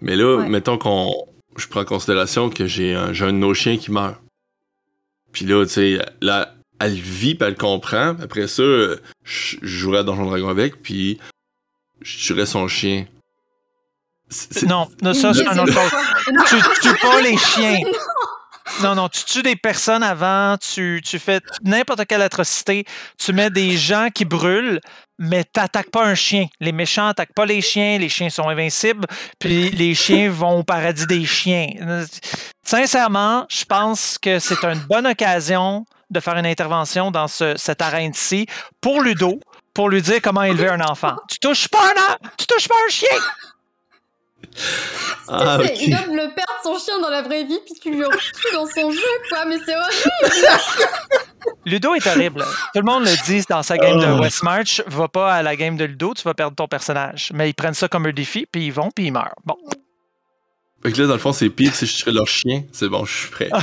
[0.00, 0.48] Mais là, Ouais.
[0.48, 1.12] mettons qu'on.
[1.56, 4.16] Je prends en considération que j'ai un, j'ai un de nos chiens qui meurt.
[5.32, 8.16] Puis là, tu sais, là, elle vit, puis elle comprend.
[8.22, 8.62] Après ça,
[9.24, 11.18] je jouerais à Donjon Dragon avec, puis
[12.00, 13.06] je tuerais son chien.
[14.30, 15.90] C'est- c'est- Non, non, ça, c'est Mais un autre chose.
[16.48, 17.76] Tu tues pas les chiens.
[18.82, 22.84] Non, non, tu tues des personnes avant, tu, tu fais n'importe quelle atrocité,
[23.18, 24.80] tu mets des gens qui brûlent,
[25.18, 26.46] mais t'attaques pas un chien.
[26.60, 29.06] Les méchants attaquent pas les chiens, les chiens sont invincibles,
[29.38, 31.68] puis les chiens vont au paradis des chiens.
[32.64, 37.82] Sincèrement, je pense que c'est une bonne occasion de faire une intervention dans ce- cette
[37.82, 38.46] arène-ci
[38.80, 39.38] pour Ludo,
[39.74, 41.16] pour lui dire comment élever un enfant.
[41.30, 43.08] Tu touches pas un, tu touches pas un chien!
[45.28, 45.58] Ah.
[45.80, 48.10] Il vient de le perdre son chien dans la vraie vie, puis tu lui en
[48.10, 49.44] fous dans son jeu, quoi.
[49.46, 50.48] Mais c'est horrible.
[51.66, 52.44] Ludo est horrible.
[52.74, 54.20] Tout le monde le dit dans sa game de Oh.
[54.22, 54.82] Westmarch.
[54.88, 57.30] Va pas à la game de Ludo, tu vas perdre ton personnage.
[57.32, 59.34] Mais ils prennent ça comme un défi, puis ils vont, puis ils meurent.
[59.44, 59.56] Bon.
[60.82, 62.64] Fait que là, dans le fond, c'est pire si je tuerais leur chien.
[62.72, 63.50] C'est bon, je suis prêt.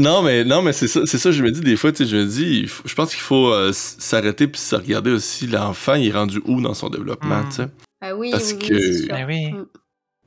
[0.00, 2.10] Non, mais, non, mais c'est ça, c'est ça, je me dis des fois, tu sais,
[2.10, 5.94] je me dis, faut- je pense qu'il faut euh, s'arrêter puis se regarder aussi l'enfant,
[5.94, 7.48] il est rendu où dans son développement, Mm.
[7.50, 7.68] tu sais?
[8.00, 9.16] Ah oui, Parce oui, que- c'est sûr.
[9.26, 9.52] Oui.
[9.52, 9.66] Mm.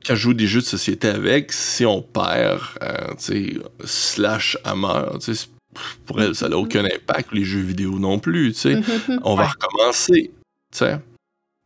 [0.06, 3.54] Quand je joue des jeux de société avec, si on perd, euh, tu sais,
[3.84, 5.46] slash à meurt, tu sais,
[6.06, 8.74] pour elle, ça n'a aucun impact, les jeux vidéo non plus, tu sais.
[8.76, 9.20] Mhm.
[9.24, 9.48] On va Ouais.
[9.50, 10.30] recommencer,
[10.72, 10.96] tu sais.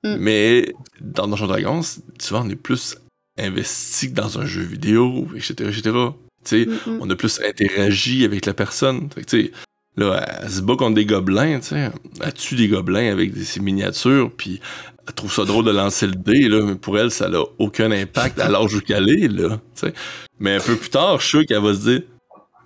[0.04, 0.16] Mm.
[0.20, 1.80] Mais dans Donjons Dragons,
[2.20, 2.96] souvent, on est plus
[3.38, 5.82] investi que dans un jeu vidéo, etc., etc.
[6.44, 6.98] Tu sais, Mhm.
[7.00, 9.10] on a plus interagi avec la personne.
[9.12, 9.52] Fait que, tu sais,
[9.98, 11.90] là, elle se bat contre des gobelins, tu sais.
[12.20, 14.60] Elle tue des gobelins avec des, ses miniatures, puis
[15.06, 17.90] elle trouve ça drôle de lancer le dé, là, mais pour elle, ça n'a aucun
[17.90, 19.94] impact à l'âge où qu'elle est, là, tu sais.
[20.38, 22.02] Mais un peu plus tard, je suis sûr qu'elle va se dire,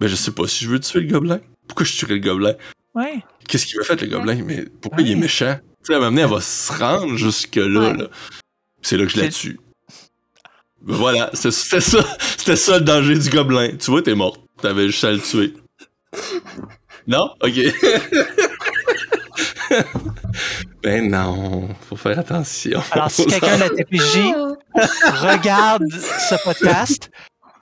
[0.01, 1.41] ben, je sais pas si je veux tuer le gobelin.
[1.67, 2.55] Pourquoi je tuerais le gobelin?
[2.95, 3.25] Ouais.
[3.49, 4.43] Qu'est-ce qu'il m'a fait, le gobelin?
[4.45, 5.57] Mais pourquoi il est méchant?
[5.85, 7.97] Tu sais, à un moment donné, elle va se rendre jusque-là, Ouais.
[7.97, 8.09] là.
[8.83, 9.59] C'est là que je la tue.
[10.83, 12.05] Ben Voilà, c'était ça,
[12.37, 13.71] c'était ça le danger du gobelin.
[13.79, 14.37] Tu vois, t'es mort.
[14.61, 15.55] T'avais juste à le tuer.
[17.07, 17.31] Non?
[17.43, 17.53] Ok.
[20.83, 22.83] ben non, faut faire attention.
[22.91, 24.19] Alors, si quelqu'un de la TPJ
[25.21, 27.11] regarde ce podcast,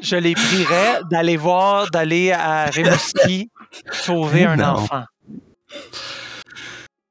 [0.01, 3.51] je les prierais d'aller voir, d'aller à Rimouski
[3.93, 4.65] sauver un Non.
[4.65, 5.05] enfant.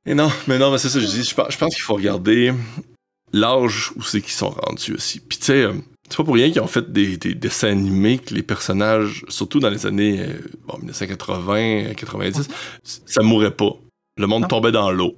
[0.05, 2.53] Et non, mais non, mais c'est ça, je dis, je pense, pense qu'il faut regarder
[3.31, 5.19] l'âge où c'est qu'ils sont rendus aussi.
[5.19, 5.73] Puis tu sais, euh,
[6.09, 9.59] c'est pas pour rien qu'ils ont fait des, des dessins animés que les personnages, surtout
[9.59, 12.47] dans les années euh, bon, 1980, 90,
[12.83, 13.71] ça mourait pas.
[14.17, 14.47] Le monde Non.
[14.47, 15.15] tombait dans l'eau.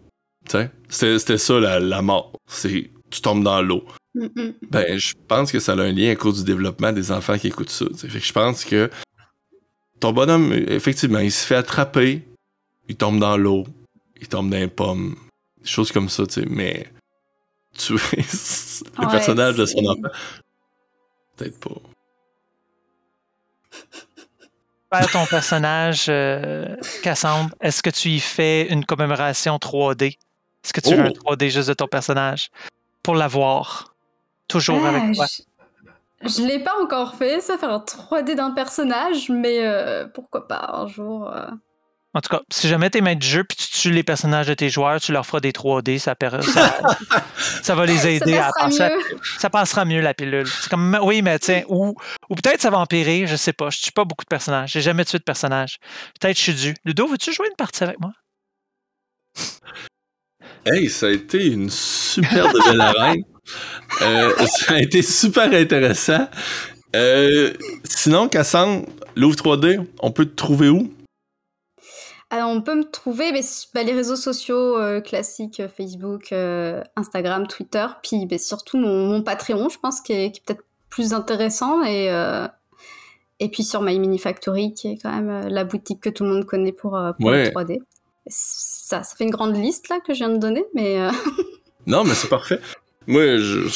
[0.50, 0.58] Tu
[0.90, 2.32] c'était ça la, la mort.
[2.48, 3.84] C'est tu tombes dans l'eau.
[4.16, 4.54] mhm.
[4.70, 7.48] Ben, je pense que ça a un lien à cause du développement des enfants qui
[7.48, 7.86] écoutent ça.
[7.86, 8.08] tu sais.
[8.10, 8.90] Fait que je pense que
[10.00, 12.24] ton bonhomme, effectivement, il se fait attraper,
[12.90, 13.66] il tombe dans l'eau,
[14.20, 15.16] il tombe dans les pommes,
[15.62, 16.88] des choses comme ça, tu sais, mais
[17.78, 20.10] tuer le Ouais, personnage de son enfant,
[21.42, 21.82] peut-être pas.
[24.94, 30.18] Faire ton personnage, euh, Cassandre, est-ce que tu y fais une commémoration 3D?
[30.64, 31.34] Est-ce que tu veux un Oh.
[31.36, 32.50] 3D juste de ton personnage?
[33.02, 33.96] Pour l'avoir?
[34.50, 35.26] Toujours Ah, avec toi.
[36.24, 40.48] Je, je l'ai pas encore fait, ça, faire un 3D d'un personnage, mais euh, pourquoi
[40.48, 41.32] pas un jour.
[41.34, 41.48] euh.
[42.14, 44.54] En tout cas, si jamais t'es maître du jeu puis tu tues les personnages de
[44.54, 46.78] tes joueurs, tu leur feras des 3D, ça, per- ça,
[47.64, 48.90] ça va les Ça aider à passer.
[49.38, 50.46] Ça passera mieux la pilule.
[50.48, 51.96] C'est comme oui, mais tiens, ou,
[52.30, 53.70] ou peut-être ça va empirer, je sais pas.
[53.70, 54.72] Je tue pas beaucoup de personnages.
[54.74, 55.78] J'ai jamais tué de personnages.
[56.20, 56.76] Peut-être je suis dû.
[56.84, 58.12] Ludo, veux-tu jouer une partie avec moi?
[60.66, 63.24] Hey, ça a été une super de belle arène.
[64.02, 66.28] Euh, ça a été super intéressant.
[66.96, 67.54] Euh,
[67.86, 68.86] sinon, Cassandre,
[69.16, 70.94] l'ouvre 3D, on peut te trouver où?
[72.34, 76.32] Alors, on peut me trouver mais, su- bah, les réseaux sociaux euh, classiques, euh, Facebook,
[76.32, 81.14] euh, Instagram, Twitter, puis bah, surtout mon, mon Patreon, je pense, qui est, peut-être plus
[81.14, 82.48] intéressant, et, euh,
[83.42, 86.30] et puis sur My Mini Factory, qui est quand même la boutique que tout le
[86.30, 87.46] monde connaît pour, pour Ouais.
[87.46, 87.80] le 3D.
[88.28, 90.98] Ça, ça fait une grande liste là que je viens de donner, mais
[91.88, 92.60] Non, mais c'est parfait.
[93.08, 93.68] Moi, je,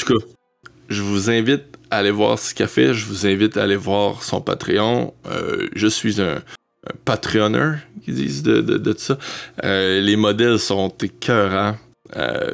[0.87, 2.93] je vous invite à aller voir ce qu'il a fait.
[2.93, 5.13] Je vous invite à aller voir son Patreon.
[5.25, 6.43] Euh, je suis un,
[6.91, 9.17] un Patreonneur, qu'ils disent de, de, de ça.
[9.63, 11.77] Euh, les modèles sont écœurants.
[12.15, 12.51] Euh,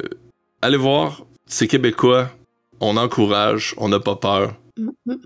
[0.62, 2.30] allez voir, c'est québécois.
[2.80, 4.54] On encourage, on n'a pas peur.
[4.78, 5.18] mhm.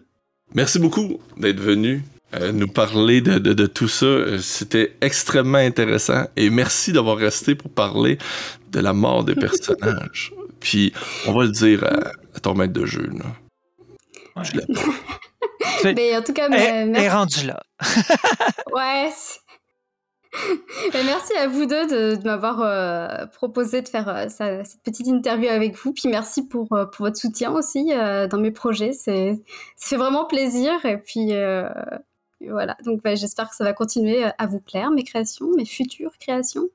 [0.55, 2.03] Merci beaucoup d'être venu
[2.35, 4.39] euh, nous parler de, de- de tout ça.
[4.41, 8.19] C'était extrêmement intéressant et merci d'avoir resté pour parler
[8.73, 10.33] de la mort des personnages.
[10.61, 10.93] Puis,
[11.27, 13.09] on va le dire à, à ton maître de jeu.
[13.13, 13.25] Là.
[14.43, 15.95] Je l'aime.
[15.97, 17.09] mais en tout cas, Elle, mais, elle est merci.
[17.09, 17.63] rendue là.
[18.75, 19.11] Ouais.
[20.93, 25.07] Mais merci à vous deux de, de m'avoir euh, proposé de faire euh, cette petite
[25.07, 25.93] interview avec vous.
[25.95, 28.93] Puis merci pour, euh, pour votre soutien aussi euh, dans mes projets.
[28.93, 29.41] C'est,
[29.77, 30.85] ça fait vraiment plaisir.
[30.85, 31.67] Et puis euh,
[32.43, 32.77] voilà.
[32.85, 36.69] Donc bah, j'espère que ça va continuer à vous plaire, mes créations, mes futures créations.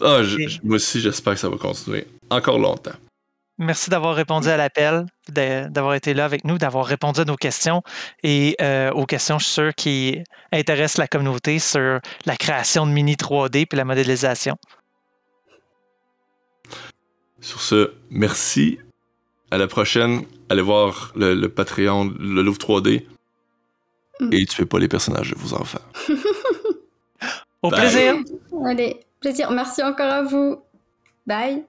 [0.00, 2.92] Ah, je- je- moi aussi, j'espère que ça va continuer encore longtemps.
[3.58, 7.82] Merci d'avoir répondu à l'appel, d'avoir été là avec nous, d'avoir répondu à nos questions
[8.24, 12.90] et euh, aux questions, je suis sûr, qui intéressent la communauté sur la création de
[12.90, 14.56] mini 3D puis la modélisation.
[17.40, 18.78] Sur ce, merci.
[19.50, 20.24] À la prochaine.
[20.48, 23.04] Allez voir le, le Patreon, le Louvre 3D.
[24.18, 24.32] Mm.
[24.32, 25.78] Et tuez pas les personnages de vos enfants.
[27.62, 27.80] Au Bye.
[27.80, 28.14] plaisir!
[28.66, 29.50] Allez, plaisir.
[29.50, 30.60] Merci encore à vous.
[31.26, 31.64] Bye.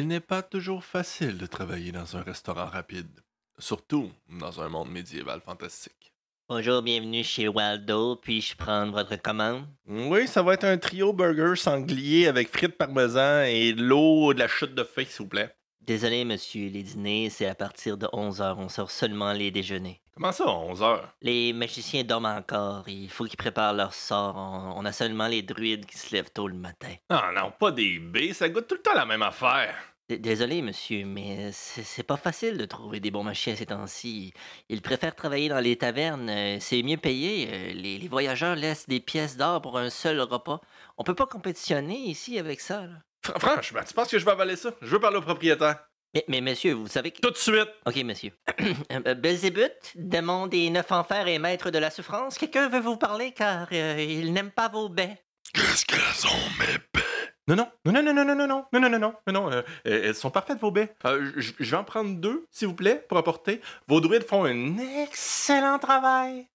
[0.00, 3.20] Il n'est pas toujours facile de travailler dans un restaurant rapide,
[3.58, 6.14] surtout dans un monde médiéval fantastique.
[6.48, 8.16] Bonjour, bienvenue chez Waldo.
[8.16, 9.66] Puis-je prendre votre commande?
[9.86, 14.38] Oui, ça va être un trio burger sanglier avec frites parmesan et de l'eau de
[14.38, 15.54] la chute de feuilles, s'il vous plaît.
[15.82, 18.54] Désolé, monsieur, les dîners, c'est à partir de 11h.
[18.56, 20.00] On sort seulement les déjeuners.
[20.14, 21.14] Comment ça, 11 heures?
[21.20, 22.88] Les magiciens dorment encore.
[22.88, 24.36] Il faut qu'ils préparent leur sort.
[24.36, 26.94] On, on a seulement les druides qui se lèvent tôt le matin.
[27.10, 29.74] Ah non, pas des baies, ça goûte tout le temps la même affaire.
[30.10, 34.32] D- Désolé, monsieur, mais c'est c'est pas facile de trouver des bons magiciens ces temps-ci.
[34.68, 36.28] Ils préfèrent travailler dans les tavernes.
[36.28, 37.48] euh, C'est mieux payé.
[37.52, 40.60] Euh, Les, les voyageurs laissent des pièces d'or pour un seul repas.
[40.98, 42.80] On peut pas compétitionner ici avec ça.
[42.88, 42.94] là?
[43.24, 44.70] Fr- franchement, tu penses que je vais avaler ça?
[44.82, 45.78] Je veux parler au propriétaire.
[46.12, 47.20] Mais, mais monsieur, vous savez que...
[47.20, 47.68] Tout de suite!
[47.86, 48.32] Ok, monsieur.
[48.90, 53.30] Euh, Belzébuth, démon des neuf enfers et maître de la souffrance, quelqu'un veut vous parler
[53.30, 55.22] car euh, il n'aime pas vos baies.
[55.54, 57.04] Qu'est-ce qu'elles sont, mes baies?
[57.50, 60.02] Non, non, non, non, non, non, non, non, non, non, non, non, non, euh, euh,
[60.04, 60.94] elles sont parfaites, vos baies.
[61.04, 63.60] Euh, je vais en prendre deux, s'il vous plaît, pour apporter.
[63.88, 66.46] Vos druides font un excellent travail.